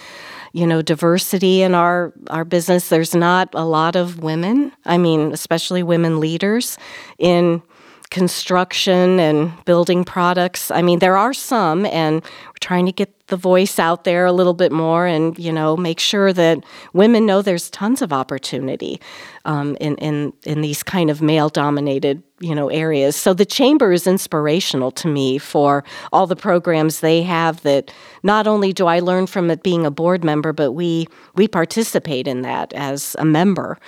you 0.55 0.67
know, 0.67 0.81
diversity 0.81 1.61
in 1.61 1.75
our 1.75 2.15
our 2.31 2.47
business. 2.47 2.89
There's 2.89 3.15
not 3.15 3.51
a 3.53 3.65
lot 3.65 3.95
of 3.95 4.23
women. 4.23 4.73
I 4.87 4.97
mean, 4.97 5.33
especially 5.33 5.83
women 5.83 6.19
leaders 6.19 6.79
in 7.19 7.63
construction 8.11 9.21
and 9.21 9.53
building 9.65 10.05
products. 10.05 10.71
I 10.71 10.83
mean, 10.83 10.99
there 10.99 11.17
are 11.17 11.33
some, 11.33 11.87
and 11.87 12.23
we're 12.23 12.53
trying 12.61 12.87
to 12.87 12.93
get 12.93 13.15
the 13.31 13.37
voice 13.37 13.79
out 13.79 14.05
there 14.05 14.27
a 14.27 14.33
little 14.33 14.53
bit 14.53 14.73
more 14.73 15.07
and 15.07 15.39
you 15.39 15.53
know 15.53 15.77
make 15.77 15.99
sure 15.99 16.33
that 16.33 16.63
women 16.93 17.25
know 17.25 17.41
there's 17.41 17.71
tons 17.71 18.03
of 18.03 18.13
opportunity 18.13 19.01
um, 19.47 19.77
in, 19.81 19.97
in 19.97 20.33
in 20.43 20.61
these 20.61 20.83
kind 20.83 21.09
of 21.11 21.23
male 21.23 21.49
dominated 21.49 22.23
you 22.41 22.55
know 22.55 22.69
areas 22.69 23.17
so 23.17 23.33
the 23.33 23.47
chamber 23.47 23.93
is 23.93 24.07
inspirational 24.07 24.91
to 24.91 25.09
me 25.09 25.39
for 25.39 25.85
all 26.13 26.27
the 26.27 26.37
programs 26.37 27.01
they 27.01 27.23
have 27.23 27.63
that 27.63 27.93
not 28.23 28.47
only 28.47 28.73
do 28.73 28.87
I 28.87 28.99
learn 28.99 29.27
from 29.27 29.51
it 29.51 29.63
being 29.63 29.87
a 29.87 29.91
board 29.91 30.25
member 30.25 30.53
but 30.53 30.73
we 30.73 31.07
we 31.37 31.47
participate 31.47 32.27
in 32.27 32.43
that 32.43 32.73
as 32.73 33.15
a 33.19 33.25
member 33.25 33.79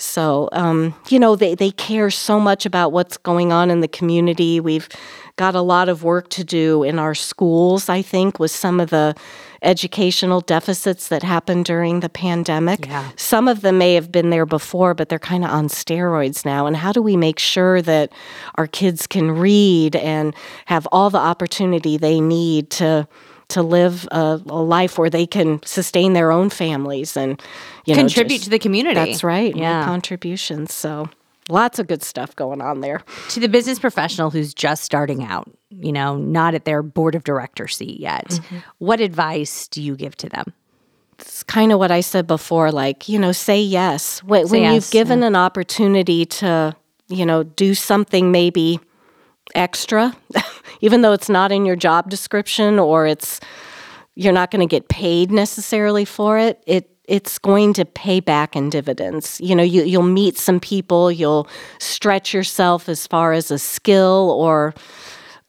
so 0.00 0.48
um, 0.52 0.94
you 1.08 1.18
know 1.18 1.36
they, 1.36 1.54
they 1.54 1.70
care 1.70 2.10
so 2.10 2.40
much 2.40 2.66
about 2.66 2.92
what's 2.92 3.16
going 3.16 3.52
on 3.52 3.70
in 3.70 3.80
the 3.80 3.88
community 3.88 4.60
we've 4.60 4.88
got 5.40 5.54
a 5.54 5.62
lot 5.62 5.88
of 5.88 6.04
work 6.04 6.28
to 6.28 6.44
do 6.44 6.82
in 6.82 6.98
our 6.98 7.14
schools, 7.14 7.88
I 7.88 8.02
think, 8.02 8.38
with 8.38 8.50
some 8.50 8.78
of 8.78 8.90
the 8.90 9.14
educational 9.62 10.42
deficits 10.42 11.08
that 11.08 11.22
happened 11.22 11.64
during 11.64 12.00
the 12.00 12.10
pandemic. 12.10 12.84
Yeah. 12.86 13.08
Some 13.16 13.48
of 13.48 13.62
them 13.62 13.78
may 13.78 13.94
have 13.94 14.12
been 14.12 14.28
there 14.28 14.44
before, 14.44 14.92
but 14.92 15.08
they're 15.08 15.18
kind 15.18 15.42
of 15.42 15.50
on 15.50 15.68
steroids 15.68 16.44
now. 16.44 16.66
And 16.66 16.76
how 16.76 16.92
do 16.92 17.00
we 17.00 17.16
make 17.16 17.38
sure 17.38 17.80
that 17.80 18.12
our 18.56 18.66
kids 18.66 19.06
can 19.06 19.30
read 19.30 19.96
and 19.96 20.34
have 20.66 20.86
all 20.92 21.08
the 21.08 21.16
opportunity 21.16 21.96
they 21.96 22.20
need 22.20 22.68
to? 22.72 23.08
To 23.50 23.62
live 23.62 24.08
a, 24.10 24.40
a, 24.46 24.62
life 24.62 24.98
where 24.98 25.10
they 25.10 25.26
can 25.26 25.62
sustain 25.64 26.12
their 26.12 26.32
own 26.32 26.50
families 26.50 27.16
and 27.16 27.40
you 27.84 27.94
know, 27.94 28.00
contribute 28.00 28.36
just, 28.36 28.44
to 28.44 28.50
the 28.50 28.58
community. 28.58 28.94
That's 28.94 29.22
right. 29.22 29.54
Yeah, 29.54 29.84
contributions. 29.84 30.72
So 30.72 31.08
lots 31.48 31.78
of 31.78 31.86
good 31.86 32.02
stuff 32.02 32.34
going 32.36 32.62
on 32.62 32.80
there. 32.80 33.02
To 33.30 33.40
the 33.40 33.48
business 33.48 33.78
professional 33.78 34.30
who's 34.30 34.54
just 34.54 34.84
starting 34.84 35.24
out, 35.24 35.50
you 35.70 35.92
know, 35.92 36.16
not 36.16 36.54
at 36.54 36.64
their 36.64 36.82
board 36.82 37.14
of 37.14 37.24
director 37.24 37.68
seat 37.68 38.00
yet, 38.00 38.28
mm-hmm. 38.28 38.58
what 38.78 39.00
advice 39.00 39.68
do 39.68 39.82
you 39.82 39.96
give 39.96 40.16
to 40.18 40.28
them? 40.28 40.52
It's 41.18 41.42
kind 41.42 41.70
of 41.70 41.78
what 41.78 41.90
I 41.90 42.00
said 42.00 42.26
before 42.26 42.72
like, 42.72 43.08
you 43.08 43.18
know, 43.18 43.32
say 43.32 43.60
yes. 43.60 44.22
When, 44.22 44.46
say 44.46 44.52
when 44.52 44.62
yes, 44.62 44.74
you've 44.74 44.90
given 44.90 45.20
yeah. 45.20 45.26
an 45.28 45.36
opportunity 45.36 46.24
to, 46.24 46.74
you 47.08 47.26
know, 47.26 47.42
do 47.42 47.74
something 47.74 48.32
maybe 48.32 48.80
extra, 49.54 50.16
even 50.80 51.02
though 51.02 51.12
it's 51.12 51.28
not 51.28 51.52
in 51.52 51.64
your 51.64 51.76
job 51.76 52.10
description 52.10 52.78
or 52.78 53.06
it's 53.06 53.40
you're 54.14 54.32
not 54.32 54.50
going 54.50 54.60
to 54.60 54.70
get 54.70 54.88
paid 54.88 55.30
necessarily 55.30 56.04
for 56.04 56.38
it, 56.38 56.62
it 56.66 56.90
it's 57.04 57.38
going 57.38 57.72
to 57.72 57.84
pay 57.84 58.20
back 58.20 58.54
in 58.54 58.70
dividends. 58.70 59.40
You 59.42 59.56
know, 59.56 59.64
you, 59.64 59.82
you'll 59.82 60.02
meet 60.02 60.38
some 60.38 60.60
people, 60.60 61.10
you'll 61.10 61.48
stretch 61.80 62.32
yourself 62.32 62.88
as 62.88 63.06
far 63.06 63.32
as 63.32 63.50
a 63.50 63.58
skill 63.58 64.36
or 64.38 64.74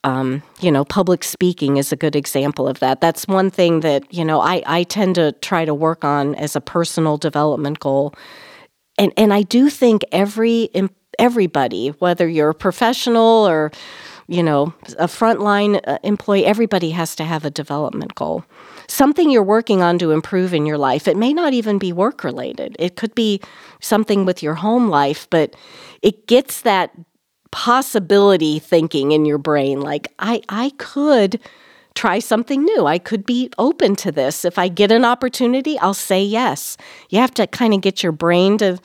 um, 0.04 0.42
you 0.62 0.72
know, 0.72 0.84
public 0.84 1.24
speaking 1.24 1.78
is 1.78 1.92
a 1.92 1.96
good 1.96 2.16
example 2.16 2.68
of 2.68 2.80
that. 2.80 3.02
That's 3.02 3.28
one 3.28 3.52
thing 3.52 3.82
that, 3.82 4.12
you 4.12 4.26
know, 4.26 4.42
I, 4.42 4.64
I 4.66 4.84
tend 4.84 5.16
to 5.16 5.32
try 5.34 5.64
to 5.64 5.76
work 5.76 6.04
on 6.04 6.34
as 6.36 6.56
a 6.56 6.62
personal 6.62 7.18
development 7.18 7.80
goal. 7.80 8.16
And, 8.98 9.14
and 9.16 9.32
I 9.32 9.44
do 9.44 9.70
think 9.70 10.04
every 10.12 10.70
everybody, 11.20 11.90
whether 12.00 12.28
you're 12.28 12.50
a 12.50 12.56
professional 12.56 13.48
or, 13.48 13.72
you 14.28 14.44
know, 14.44 14.74
a 14.98 15.08
frontline 15.08 15.80
uh, 15.88 15.98
employee, 16.04 16.46
everybody 16.46 16.92
has 16.92 17.16
to 17.16 17.24
have 17.24 17.46
a 17.46 17.50
development 17.50 18.16
goal 18.16 18.44
something 18.92 19.30
you're 19.30 19.42
working 19.42 19.82
on 19.82 19.98
to 19.98 20.12
improve 20.12 20.54
in 20.54 20.66
your 20.66 20.78
life. 20.78 21.08
It 21.08 21.16
may 21.16 21.34
not 21.34 21.54
even 21.54 21.80
be 21.80 21.94
work 21.94 22.24
related, 22.24 22.76
it 22.78 22.96
could 22.98 23.16
be 23.16 23.42
something 23.80 24.26
with 24.26 24.44
your 24.44 24.56
home 24.56 24.90
life, 24.90 25.28
but 25.30 25.56
it 26.02 26.28
gets 26.28 26.62
that 26.62 26.92
possibility 27.52 28.60
thinking 28.60 29.12
in 29.12 29.26
your 29.26 29.38
brain 29.38 29.82
like, 29.82 30.14
I, 30.20 30.42
I 30.50 30.72
could 30.78 31.40
try 31.94 32.20
something 32.20 32.64
new. 32.64 32.86
I 32.86 32.98
could 32.98 33.26
be 33.26 33.50
open 33.58 33.98
to 33.98 34.12
this. 34.12 34.46
If 34.46 34.58
I 34.58 34.70
get 34.70 34.92
an 34.92 35.04
opportunity, 35.04 35.78
I'll 35.80 35.94
say 35.94 36.24
yes. 36.24 36.78
You 37.10 37.20
have 37.20 37.34
to 37.34 37.48
kind 37.48 37.74
of 37.74 37.82
get 37.82 38.02
your 38.02 38.14
brain 38.14 38.58
to 38.60 38.80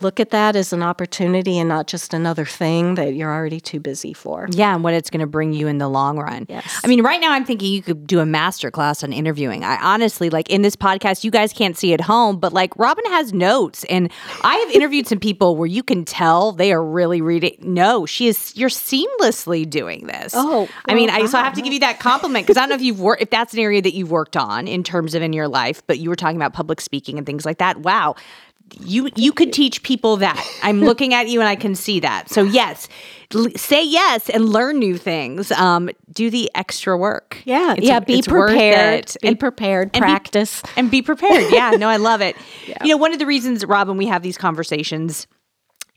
look 0.00 0.20
at 0.20 0.28
that 0.30 0.56
as 0.56 0.74
an 0.74 0.82
opportunity 0.82 1.58
and 1.58 1.68
not 1.70 1.86
just 1.86 2.12
another 2.12 2.44
thing 2.44 2.96
that 2.96 3.14
you're 3.14 3.32
already 3.32 3.60
too 3.60 3.80
busy 3.80 4.12
for. 4.12 4.46
Yeah, 4.50 4.74
and 4.74 4.84
what 4.84 4.92
it's 4.92 5.08
going 5.08 5.20
to 5.20 5.26
bring 5.26 5.54
you 5.54 5.68
in 5.68 5.78
the 5.78 5.88
long 5.88 6.18
run. 6.18 6.44
Yes. 6.50 6.80
I 6.84 6.86
mean, 6.86 7.02
right 7.02 7.20
now 7.20 7.32
I'm 7.32 7.46
thinking 7.46 7.72
you 7.72 7.82
could 7.82 8.06
do 8.06 8.20
a 8.20 8.26
master 8.26 8.70
class 8.70 9.02
on 9.02 9.12
interviewing. 9.12 9.64
I 9.64 9.78
honestly 9.80 10.28
like 10.28 10.50
in 10.50 10.60
this 10.60 10.76
podcast, 10.76 11.24
you 11.24 11.30
guys 11.30 11.52
can't 11.52 11.78
see 11.78 11.94
at 11.94 12.02
home, 12.02 12.38
but 12.38 12.52
like 12.52 12.76
Robyn 12.76 13.06
has 13.06 13.32
notes 13.32 13.84
and 13.84 14.12
I 14.42 14.56
have 14.56 14.70
interviewed 14.70 15.06
some 15.06 15.18
people 15.18 15.56
where 15.56 15.66
you 15.66 15.82
can 15.82 16.04
tell 16.04 16.52
they 16.52 16.72
are 16.72 16.84
really 16.84 17.22
reading. 17.22 17.56
No, 17.60 18.04
she 18.04 18.28
is 18.28 18.54
you're 18.54 18.68
seamlessly 18.68 19.68
doing 19.68 20.06
this. 20.06 20.34
Oh. 20.36 20.46
Well, 20.46 20.68
I 20.88 20.94
mean, 20.94 21.08
I 21.08 21.24
so 21.26 21.38
I 21.38 21.42
have 21.42 21.54
to 21.54 21.62
give 21.62 21.72
you 21.72 21.80
that 21.80 22.00
compliment 22.00 22.46
because 22.46 22.58
I 22.58 22.60
don't 22.60 22.68
know 22.68 22.74
if 22.76 22.82
you've 22.82 23.00
worked 23.00 23.22
if 23.22 23.30
that's 23.30 23.54
an 23.54 23.60
area 23.60 23.80
that 23.80 23.94
you've 23.94 24.10
worked 24.10 24.36
on 24.36 24.68
in 24.68 24.82
terms 24.82 25.14
of 25.14 25.22
in 25.22 25.32
your 25.32 25.48
life, 25.48 25.82
but 25.86 25.98
you 25.98 26.10
were 26.10 26.16
talking 26.16 26.36
about 26.36 26.52
public 26.52 26.80
speaking 26.80 27.16
and 27.16 27.26
things 27.26 27.46
like 27.46 27.58
that. 27.58 27.80
Wow 27.80 28.14
you 28.80 29.10
you 29.16 29.32
could 29.32 29.52
teach 29.52 29.82
people 29.82 30.16
that. 30.18 30.44
I'm 30.62 30.80
looking 30.84 31.14
at 31.14 31.28
you 31.28 31.40
and 31.40 31.48
I 31.48 31.56
can 31.56 31.74
see 31.74 32.00
that. 32.00 32.28
So 32.30 32.42
yes, 32.42 32.88
l- 33.34 33.50
say 33.56 33.84
yes 33.84 34.28
and 34.28 34.48
learn 34.48 34.78
new 34.78 34.96
things. 34.96 35.52
Um, 35.52 35.90
do 36.12 36.30
the 36.30 36.50
extra 36.54 36.96
work. 36.96 37.42
Yeah, 37.44 37.74
it's, 37.76 37.86
yeah. 37.86 38.00
Be 38.00 38.22
prepared. 38.22 39.12
Be 39.22 39.34
prepared. 39.34 39.90
And 39.94 40.02
practice 40.02 40.62
be, 40.62 40.68
and 40.76 40.90
be 40.90 41.02
prepared. 41.02 41.52
Yeah, 41.52 41.70
no, 41.70 41.88
I 41.88 41.96
love 41.96 42.20
it. 42.20 42.36
yeah. 42.66 42.76
You 42.82 42.90
know, 42.90 42.96
one 42.96 43.12
of 43.12 43.18
the 43.18 43.26
reasons, 43.26 43.64
Robyn, 43.64 43.96
we 43.96 44.06
have 44.06 44.22
these 44.22 44.38
conversations 44.38 45.26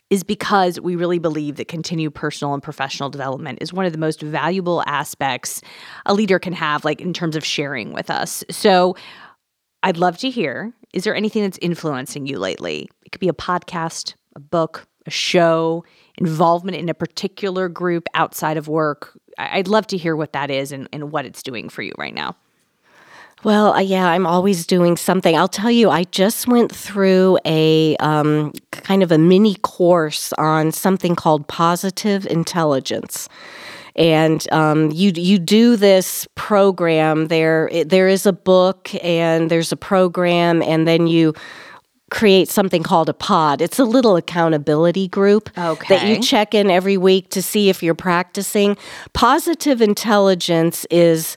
is 0.09 0.23
because 0.23 0.79
we 0.79 0.95
really 0.95 1.19
believe 1.19 1.57
that 1.57 1.67
continued 1.67 2.15
personal 2.15 2.53
and 2.55 2.63
professional 2.63 3.09
development 3.09 3.59
is 3.61 3.71
one 3.71 3.85
of 3.85 3.91
the 3.91 3.97
most 3.99 4.21
valuable 4.21 4.83
aspects 4.87 5.61
a 6.07 6.13
leader 6.15 6.39
can 6.39 6.53
have, 6.53 6.83
like 6.83 6.99
in 6.99 7.13
terms 7.13 7.35
of 7.35 7.45
sharing 7.45 7.93
with 7.93 8.09
us. 8.09 8.43
So 8.49 8.95
I'd 9.83 9.97
love 9.97 10.17
to 10.19 10.29
hear 10.29 10.73
is 10.93 11.03
there 11.03 11.15
anything 11.15 11.43
that's 11.43 11.59
influencing 11.61 12.25
you 12.25 12.39
lately? 12.39 12.89
It 13.05 13.11
could 13.11 13.21
be 13.21 13.29
a 13.29 13.33
podcast, 13.33 14.15
a 14.35 14.39
book, 14.39 14.87
a 15.05 15.11
show, 15.11 15.83
involvement 16.17 16.77
in 16.77 16.89
a 16.89 16.93
particular 16.93 17.69
group 17.69 18.07
outside 18.13 18.57
of 18.57 18.67
work. 18.67 19.17
I'd 19.37 19.67
love 19.67 19.87
to 19.87 19.97
hear 19.97 20.15
what 20.15 20.33
that 20.33 20.51
is 20.51 20.71
and, 20.71 20.89
and 20.91 21.11
what 21.11 21.25
it's 21.25 21.43
doing 21.43 21.69
for 21.69 21.81
you 21.81 21.93
right 21.97 22.13
now. 22.13 22.35
Well, 23.43 23.71
uh, 23.73 23.79
yeah, 23.79 24.09
I'm 24.09 24.27
always 24.27 24.67
doing 24.67 24.97
something. 24.97 25.37
I'll 25.37 25.47
tell 25.47 25.71
you, 25.71 25.89
I 25.89 26.03
just 26.05 26.45
went 26.45 26.75
through 26.75 27.39
a 27.45 27.95
um, 27.97 28.51
kind 28.71 29.01
of 29.01 29.13
a 29.13 29.17
mini 29.17 29.55
course 29.55 30.33
on 30.33 30.73
something 30.73 31.15
called 31.15 31.47
positive 31.47 32.25
intelligence. 32.25 33.29
And 33.95 34.45
um, 34.51 34.91
you 34.91 35.11
you 35.15 35.39
do 35.39 35.75
this 35.75 36.27
program 36.35 37.27
there. 37.27 37.69
There 37.85 38.07
is 38.07 38.25
a 38.25 38.33
book 38.33 38.91
and 39.03 39.49
there's 39.49 39.71
a 39.71 39.77
program, 39.77 40.61
and 40.61 40.87
then 40.87 41.07
you 41.07 41.33
create 42.09 42.49
something 42.49 42.83
called 42.83 43.09
a 43.09 43.13
pod. 43.13 43.61
It's 43.61 43.79
a 43.79 43.85
little 43.85 44.15
accountability 44.15 45.07
group 45.07 45.49
okay. 45.57 45.95
that 45.95 46.07
you 46.07 46.21
check 46.21 46.53
in 46.53 46.69
every 46.69 46.97
week 46.97 47.29
to 47.29 47.41
see 47.41 47.69
if 47.69 47.83
you're 47.83 47.95
practicing. 47.95 48.77
Positive 49.13 49.81
intelligence 49.81 50.85
is 50.89 51.35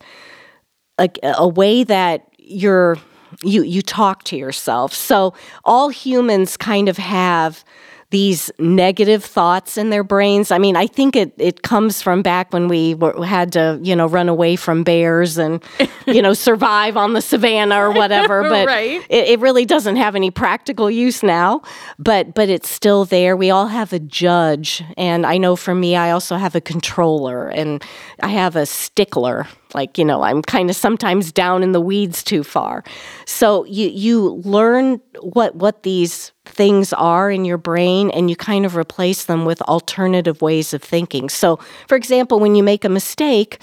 a, 0.99 1.11
a 1.23 1.49
way 1.49 1.85
that 1.85 2.27
you're 2.39 2.97
you 3.43 3.63
you 3.63 3.83
talk 3.83 4.25
to 4.25 4.37
yourself. 4.37 4.93
So 4.93 5.35
all 5.65 5.89
humans 5.89 6.57
kind 6.57 6.89
of 6.89 6.97
have 6.99 7.65
these 8.13 8.51
negative 8.59 9.25
thoughts 9.25 9.79
in 9.79 9.89
their 9.89 10.05
brains. 10.05 10.51
I 10.51 10.59
mean, 10.59 10.77
I 10.77 10.87
think 10.87 11.17
it, 11.17 11.33
it 11.39 11.63
comes 11.63 12.03
from 12.03 12.21
back 12.21 12.53
when 12.53 12.69
we 12.69 12.93
were, 12.95 13.25
had 13.25 13.53
to, 13.53 13.81
you 13.83 13.97
know, 13.97 14.07
run 14.07 14.29
away 14.29 14.55
from 14.55 14.85
bears 14.85 15.39
and, 15.39 15.65
you 16.07 16.21
know, 16.21 16.35
survive 16.49 16.99
on 16.99 17.15
the 17.15 17.23
savannah 17.23 17.81
or 17.81 17.91
whatever. 17.91 18.43
But 18.53 18.67
right. 18.67 19.01
it, 19.09 19.29
it 19.29 19.41
really 19.41 19.65
doesn't 19.65 19.97
have 19.97 20.15
any 20.15 20.31
practical 20.31 20.91
use 20.91 21.23
now. 21.23 21.63
But 21.99 22.35
but 22.35 22.51
it's 22.51 22.69
still 22.69 23.07
there. 23.07 23.35
We 23.35 23.49
all 23.51 23.69
have 23.69 23.95
a 23.95 23.99
judge, 23.99 24.85
and 24.99 25.25
I 25.25 25.39
know 25.39 25.57
for 25.57 25.75
me, 25.75 25.97
I 25.97 26.11
also 26.11 26.37
have 26.37 26.55
a 26.55 26.61
controller, 26.61 27.49
and 27.49 27.83
I 28.21 28.29
have 28.29 28.57
a 28.57 28.67
stickler 28.67 29.47
like 29.75 29.99
you 29.99 30.05
know 30.05 30.23
i'm 30.23 30.43
kind 30.43 30.71
of 30.71 30.77
sometimes 30.77 31.33
down 31.33 31.63
in 31.63 31.73
the 31.73 31.81
weeds 31.81 32.23
too 32.23 32.43
far 32.43 32.83
so 33.27 33.65
you 33.65 33.89
you 33.89 34.43
learn 34.45 35.01
what 35.21 35.55
what 35.57 35.83
these 35.83 36.33
things 36.45 36.93
are 36.93 37.31
in 37.31 37.45
your 37.45 37.59
brain 37.59 38.11
and 38.11 38.29
you 38.29 38.37
kind 38.37 38.67
of 38.67 38.77
replace 38.77 39.25
them 39.25 39.45
with 39.45 39.63
alternative 39.63 40.43
ways 40.43 40.75
of 40.75 40.83
thinking 40.83 41.29
so 41.29 41.59
for 41.89 41.97
example 41.97 42.41
when 42.41 42.55
you 42.55 42.63
make 42.63 42.85
a 42.85 42.89
mistake 42.89 43.61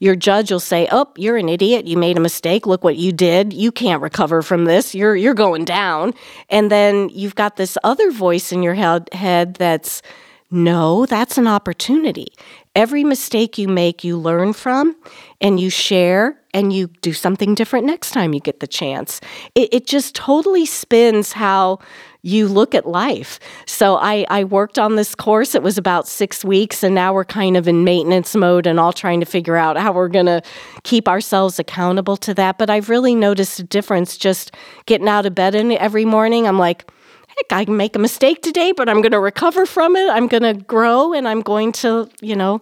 your 0.00 0.14
judge 0.14 0.52
will 0.52 0.60
say, 0.60 0.86
"Oh, 0.92 1.08
you're 1.16 1.36
an 1.36 1.48
idiot. 1.48 1.86
You 1.86 1.96
made 1.96 2.16
a 2.16 2.20
mistake. 2.20 2.66
Look 2.66 2.84
what 2.84 2.96
you 2.96 3.12
did. 3.12 3.52
You 3.52 3.72
can't 3.72 4.00
recover 4.02 4.42
from 4.42 4.64
this. 4.64 4.94
You're 4.94 5.16
you're 5.16 5.34
going 5.34 5.64
down." 5.64 6.14
And 6.48 6.70
then 6.70 7.08
you've 7.12 7.34
got 7.34 7.56
this 7.56 7.76
other 7.82 8.10
voice 8.10 8.52
in 8.52 8.62
your 8.62 8.74
head, 8.74 9.08
head 9.12 9.54
that's 9.54 10.02
no, 10.50 11.04
that's 11.04 11.36
an 11.36 11.46
opportunity. 11.46 12.28
Every 12.74 13.04
mistake 13.04 13.58
you 13.58 13.68
make, 13.68 14.02
you 14.02 14.16
learn 14.16 14.52
from 14.54 14.96
and 15.40 15.60
you 15.60 15.68
share 15.68 16.40
and 16.54 16.72
you 16.72 16.86
do 17.02 17.12
something 17.12 17.54
different 17.54 17.86
next 17.86 18.12
time 18.12 18.32
you 18.32 18.40
get 18.40 18.60
the 18.60 18.66
chance. 18.66 19.20
It, 19.54 19.68
it 19.72 19.86
just 19.86 20.14
totally 20.14 20.64
spins 20.64 21.32
how 21.32 21.80
you 22.22 22.48
look 22.48 22.74
at 22.74 22.86
life. 22.86 23.38
So 23.66 23.96
I, 23.96 24.24
I 24.30 24.44
worked 24.44 24.78
on 24.78 24.96
this 24.96 25.14
course. 25.14 25.54
It 25.54 25.62
was 25.62 25.76
about 25.76 26.08
six 26.08 26.44
weeks, 26.44 26.82
and 26.82 26.94
now 26.94 27.12
we're 27.12 27.24
kind 27.24 27.56
of 27.56 27.68
in 27.68 27.84
maintenance 27.84 28.34
mode 28.34 28.66
and 28.66 28.80
all 28.80 28.92
trying 28.92 29.20
to 29.20 29.26
figure 29.26 29.56
out 29.56 29.76
how 29.76 29.92
we're 29.92 30.08
going 30.08 30.26
to 30.26 30.42
keep 30.82 31.08
ourselves 31.08 31.58
accountable 31.58 32.16
to 32.18 32.34
that. 32.34 32.58
But 32.58 32.70
I've 32.70 32.88
really 32.88 33.14
noticed 33.14 33.60
a 33.60 33.64
difference 33.64 34.16
just 34.16 34.52
getting 34.86 35.08
out 35.08 35.26
of 35.26 35.34
bed 35.34 35.54
every 35.54 36.04
morning. 36.04 36.46
I'm 36.46 36.58
like, 36.58 36.90
heck, 37.38 37.68
I 37.68 37.70
make 37.70 37.96
a 37.96 37.98
mistake 37.98 38.42
today, 38.42 38.72
but 38.72 38.88
I'm 38.88 39.00
going 39.00 39.12
to 39.12 39.20
recover 39.20 39.66
from 39.66 39.96
it. 39.96 40.08
I'm 40.10 40.26
going 40.26 40.42
to 40.42 40.54
grow 40.54 41.12
and 41.12 41.26
I'm 41.28 41.40
going 41.40 41.72
to, 41.72 42.08
you 42.20 42.36
know, 42.36 42.60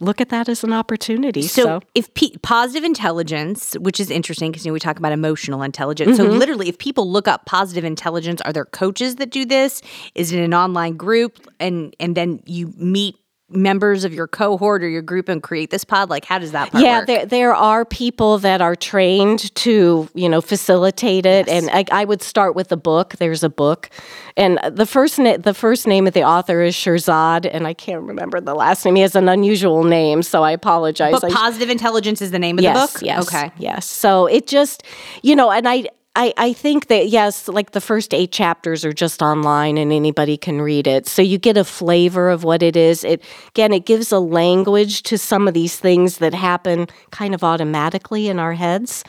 look 0.00 0.20
at 0.20 0.28
that 0.28 0.48
as 0.48 0.64
an 0.64 0.72
opportunity. 0.72 1.42
So, 1.42 1.62
so. 1.62 1.80
if 1.94 2.12
p- 2.14 2.36
positive 2.42 2.84
intelligence, 2.84 3.74
which 3.80 4.00
is 4.00 4.10
interesting 4.10 4.50
because 4.50 4.64
you 4.64 4.70
know 4.70 4.74
we 4.74 4.80
talk 4.80 4.98
about 4.98 5.12
emotional 5.12 5.62
intelligence. 5.62 6.18
Mm-hmm. 6.18 6.30
So 6.30 6.38
literally, 6.38 6.68
if 6.68 6.78
people 6.78 7.10
look 7.10 7.28
up 7.28 7.46
positive 7.46 7.84
intelligence, 7.84 8.40
are 8.42 8.52
there 8.52 8.64
coaches 8.64 9.16
that 9.16 9.30
do 9.30 9.44
this? 9.44 9.82
Is 10.14 10.32
it 10.32 10.40
an 10.40 10.54
online 10.54 10.96
group? 10.96 11.48
And 11.58 11.94
and 12.00 12.16
then 12.16 12.40
you 12.46 12.72
meet 12.76 13.16
members 13.50 14.04
of 14.04 14.12
your 14.12 14.26
cohort 14.26 14.82
or 14.82 14.88
your 14.88 15.02
group 15.02 15.28
and 15.28 15.42
create 15.42 15.70
this 15.70 15.84
pod? 15.84 16.10
Like, 16.10 16.24
how 16.24 16.38
does 16.38 16.52
that 16.52 16.70
yeah, 16.74 16.98
work? 16.98 17.06
there, 17.06 17.26
there 17.26 17.54
are 17.54 17.84
people 17.84 18.38
that 18.38 18.60
are 18.60 18.76
trained 18.76 19.54
to, 19.56 20.08
you 20.14 20.28
know, 20.28 20.40
facilitate 20.40 21.26
it. 21.26 21.46
Yes. 21.46 21.62
And 21.62 21.70
I, 21.70 22.02
I, 22.02 22.04
would 22.04 22.22
start 22.22 22.54
with 22.54 22.72
a 22.72 22.76
book. 22.76 23.16
There's 23.18 23.42
a 23.42 23.48
book. 23.48 23.90
And 24.36 24.60
the 24.70 24.86
first, 24.86 25.18
na- 25.18 25.36
the 25.36 25.54
first 25.54 25.86
name 25.86 26.06
of 26.06 26.14
the 26.14 26.22
author 26.22 26.62
is 26.62 26.74
Shirzad, 26.74 27.48
and 27.50 27.66
I 27.66 27.74
can't 27.74 28.02
remember 28.02 28.40
the 28.40 28.54
last 28.54 28.84
name. 28.84 28.94
He 28.94 29.02
has 29.02 29.16
an 29.16 29.28
unusual 29.28 29.84
name, 29.84 30.22
so 30.22 30.42
I 30.42 30.52
apologize. 30.52 31.20
But 31.20 31.32
Positive 31.32 31.70
Intelligence 31.70 32.22
is 32.22 32.30
the 32.30 32.38
name 32.38 32.58
of 32.58 32.62
yes, 32.62 32.92
the 32.92 32.98
book? 32.98 33.06
Yes. 33.06 33.28
Okay. 33.28 33.50
Yes. 33.58 33.86
So 33.86 34.26
it 34.26 34.46
just, 34.46 34.82
you 35.22 35.34
know, 35.34 35.50
and 35.50 35.68
I, 35.68 35.86
I, 36.18 36.34
I 36.36 36.52
think 36.52 36.88
that, 36.88 37.08
yes, 37.08 37.46
like 37.46 37.70
the 37.70 37.80
first 37.80 38.12
eight 38.12 38.32
chapters 38.32 38.84
are 38.84 38.92
just 38.92 39.22
online 39.22 39.78
and 39.78 39.92
anybody 39.92 40.36
can 40.36 40.60
read 40.60 40.88
it. 40.88 41.06
So 41.06 41.22
you 41.22 41.38
get 41.38 41.56
a 41.56 41.62
flavor 41.62 42.28
of 42.28 42.42
what 42.42 42.60
it 42.60 42.76
is. 42.76 43.04
It 43.04 43.22
Again, 43.50 43.72
it 43.72 43.86
gives 43.86 44.10
a 44.10 44.18
language 44.18 45.04
to 45.04 45.16
some 45.16 45.46
of 45.46 45.54
these 45.54 45.78
things 45.78 46.18
that 46.18 46.34
happen 46.34 46.88
kind 47.12 47.34
of 47.36 47.44
automatically 47.44 48.26
in 48.26 48.40
our 48.40 48.54
heads. 48.54 49.04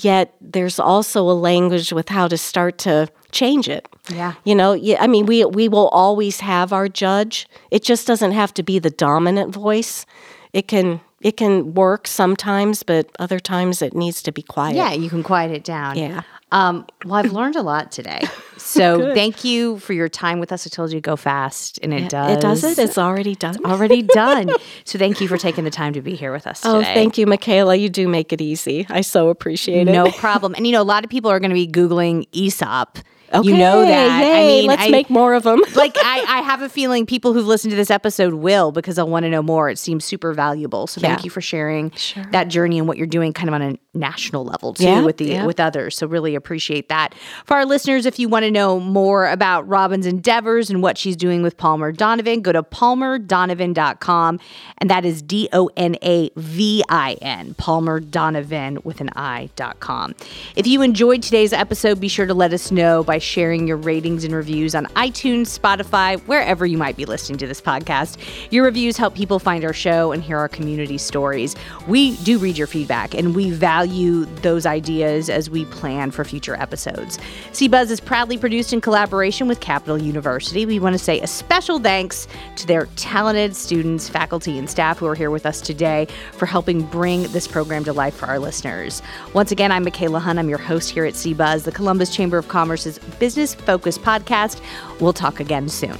Yet 0.00 0.34
there's 0.40 0.80
also 0.80 1.20
a 1.22 1.38
language 1.38 1.92
with 1.92 2.08
how 2.08 2.26
to 2.26 2.36
start 2.36 2.78
to 2.78 3.08
change 3.30 3.68
it. 3.68 3.86
Yeah. 4.10 4.34
You 4.42 4.56
know, 4.56 4.72
yeah, 4.72 4.96
I 5.00 5.06
mean, 5.06 5.26
we, 5.26 5.44
we 5.44 5.68
will 5.68 5.88
always 5.88 6.40
have 6.40 6.72
our 6.72 6.88
judge. 6.88 7.46
It 7.70 7.84
just 7.84 8.08
doesn't 8.08 8.32
have 8.32 8.52
to 8.54 8.64
be 8.64 8.80
the 8.80 8.90
dominant 8.90 9.54
voice. 9.54 10.04
It 10.52 10.66
can 10.66 11.00
it 11.24 11.38
can 11.38 11.72
work 11.72 12.06
sometimes, 12.06 12.82
but 12.82 13.10
other 13.18 13.40
times 13.40 13.80
it 13.80 13.94
needs 13.94 14.22
to 14.22 14.30
be 14.30 14.42
quiet. 14.42 14.76
Yeah, 14.76 14.92
you 14.92 15.08
can 15.08 15.22
quiet 15.22 15.50
it 15.50 15.64
down. 15.64 15.96
Yeah. 15.96 16.20
Um, 16.52 16.86
well, 17.06 17.14
I've 17.14 17.32
learned 17.32 17.56
a 17.56 17.62
lot 17.62 17.90
today. 17.90 18.20
So 18.56 19.12
thank 19.12 19.44
you 19.44 19.78
for 19.78 19.92
your 19.92 20.08
time 20.08 20.40
with 20.40 20.50
us. 20.50 20.66
I 20.66 20.70
told 20.70 20.90
you 20.90 20.96
to 20.96 21.02
go 21.02 21.16
fast, 21.16 21.78
and 21.82 21.92
it, 21.92 22.08
does. 22.08 22.38
It 22.38 22.40
does 22.40 22.64
it. 22.64 22.78
It's 22.78 22.96
already 22.96 23.34
done. 23.34 23.58
already 23.66 24.00
done. 24.14 24.50
So 24.84 24.98
thank 24.98 25.20
you 25.20 25.28
for 25.28 25.36
taking 25.36 25.64
the 25.64 25.70
time 25.70 25.92
to 25.92 26.00
be 26.00 26.14
here 26.14 26.32
with 26.32 26.46
us 26.46 26.62
today. 26.62 26.72
Oh, 26.72 26.82
thank 26.82 27.18
you, 27.18 27.26
Mikaela. 27.26 27.78
You 27.78 27.90
do 27.90 28.08
make 28.08 28.32
it 28.32 28.40
easy. 28.40 28.86
I 28.88 29.02
so 29.02 29.28
appreciate 29.28 29.86
it. 29.86 29.92
No 29.92 30.10
problem. 30.12 30.54
And 30.56 30.66
you 30.66 30.72
know, 30.72 30.80
a 30.80 30.82
lot 30.82 31.04
of 31.04 31.10
people 31.10 31.30
are 31.30 31.40
going 31.40 31.50
to 31.50 31.54
be 31.54 31.66
Googling 31.66 32.26
ESOP 32.32 33.00
Okay, 33.32 33.48
you 33.48 33.56
know 33.56 33.80
that. 33.80 34.20
Yay, 34.20 34.32
I 34.32 34.46
mean, 34.46 34.66
let's 34.66 34.82
I, 34.82 34.90
make 34.90 35.10
more 35.10 35.34
of 35.34 35.42
them. 35.42 35.60
like 35.74 35.96
I, 35.96 36.24
I 36.28 36.42
have 36.42 36.62
a 36.62 36.68
feeling 36.68 37.06
people 37.06 37.32
who've 37.32 37.46
listened 37.46 37.70
to 37.70 37.76
this 37.76 37.90
episode 37.90 38.34
will 38.34 38.72
because 38.72 38.96
they'll 38.96 39.08
want 39.08 39.24
to 39.24 39.30
know 39.30 39.42
more. 39.42 39.68
It 39.70 39.78
seems 39.78 40.04
super 40.04 40.32
valuable. 40.32 40.86
So 40.86 41.00
yeah. 41.00 41.08
thank 41.08 41.24
you 41.24 41.30
for 41.30 41.40
sharing 41.40 41.90
sure. 41.92 42.24
that 42.32 42.48
journey 42.48 42.78
and 42.78 42.86
what 42.86 42.98
you're 42.98 43.06
doing 43.06 43.32
kind 43.32 43.48
of 43.48 43.54
on 43.54 43.62
a 43.62 43.78
national 43.94 44.44
level 44.44 44.74
too 44.74 44.84
yeah, 44.84 45.02
with 45.02 45.18
the 45.18 45.26
yeah. 45.26 45.46
with 45.46 45.60
others. 45.60 45.96
So 45.96 46.06
really 46.06 46.34
appreciate 46.34 46.88
that. 46.88 47.14
For 47.44 47.54
our 47.54 47.64
listeners, 47.64 48.06
if 48.06 48.18
you 48.18 48.28
want 48.28 48.44
to 48.44 48.50
know 48.50 48.80
more 48.80 49.28
about 49.28 49.66
Robyn's 49.68 50.06
endeavors 50.06 50.70
and 50.70 50.82
what 50.82 50.98
she's 50.98 51.16
doing 51.16 51.42
with 51.42 51.56
Palmer-Donavin, 51.56 52.42
go 52.42 52.52
to 52.52 52.62
palmerdonavin.com 52.62 54.40
and 54.78 54.90
that 54.90 55.04
is 55.04 55.22
D 55.22 55.48
O 55.52 55.70
N 55.76 55.96
A 56.02 56.30
V 56.36 56.82
I 56.88 57.16
N, 57.22 57.54
Palmer-Donavin 57.54 58.84
with 58.84 59.00
an 59.00 59.10
I.com. 59.16 60.14
If 60.56 60.66
you 60.66 60.82
enjoyed 60.82 61.22
today's 61.22 61.52
episode, 61.52 62.00
be 62.00 62.08
sure 62.08 62.26
to 62.26 62.34
let 62.34 62.52
us 62.52 62.70
know 62.70 63.04
by 63.04 63.18
sharing 63.18 63.66
your 63.66 63.76
ratings 63.76 64.24
and 64.24 64.34
reviews 64.34 64.74
on 64.74 64.86
iTunes, 64.86 65.58
Spotify, 65.58 66.20
wherever 66.22 66.66
you 66.66 66.78
might 66.78 66.96
be 66.96 67.04
listening 67.04 67.38
to 67.38 67.46
this 67.46 67.60
podcast. 67.60 68.18
Your 68.50 68.64
reviews 68.64 68.96
help 68.96 69.14
people 69.14 69.38
find 69.38 69.64
our 69.64 69.72
show 69.72 70.12
and 70.12 70.22
hear 70.22 70.38
our 70.38 70.48
community 70.48 70.98
stories. 70.98 71.56
We 71.86 72.16
do 72.18 72.38
read 72.38 72.58
your 72.58 72.66
feedback 72.66 73.14
and 73.14 73.34
we 73.34 73.50
value 73.84 74.24
those 74.40 74.64
ideas 74.64 75.28
as 75.28 75.50
we 75.50 75.66
plan 75.66 76.10
for 76.10 76.24
future 76.24 76.54
episodes. 76.54 77.18
CBuzz 77.52 77.90
is 77.90 78.00
proudly 78.00 78.38
produced 78.38 78.72
in 78.72 78.80
collaboration 78.80 79.46
with 79.46 79.60
Capital 79.60 80.00
University. 80.00 80.64
We 80.64 80.78
want 80.78 80.94
to 80.94 80.98
say 80.98 81.20
a 81.20 81.26
special 81.26 81.78
thanks 81.78 82.26
to 82.56 82.66
their 82.66 82.86
talented 82.96 83.54
students, 83.54 84.08
faculty, 84.08 84.58
and 84.58 84.70
staff 84.70 84.98
who 84.98 85.06
are 85.06 85.14
here 85.14 85.30
with 85.30 85.44
us 85.44 85.60
today 85.60 86.06
for 86.32 86.46
helping 86.46 86.82
bring 86.82 87.24
this 87.24 87.46
program 87.46 87.84
to 87.84 87.92
life 87.92 88.14
for 88.14 88.24
our 88.24 88.38
listeners. 88.38 89.02
Once 89.34 89.52
again, 89.52 89.70
I'm 89.70 89.84
Mikaela 89.84 90.20
Hunt. 90.20 90.38
I'm 90.38 90.48
your 90.48 90.58
host 90.58 90.88
here 90.88 91.04
at 91.04 91.14
CBuzz, 91.14 91.64
the 91.64 91.72
Columbus 91.72 92.14
Chamber 92.14 92.38
of 92.38 92.48
Commerce's 92.48 92.98
business 93.18 93.54
focused 93.54 94.00
podcast. 94.00 94.62
We'll 94.98 95.12
talk 95.12 95.40
again 95.40 95.68
soon. 95.68 95.98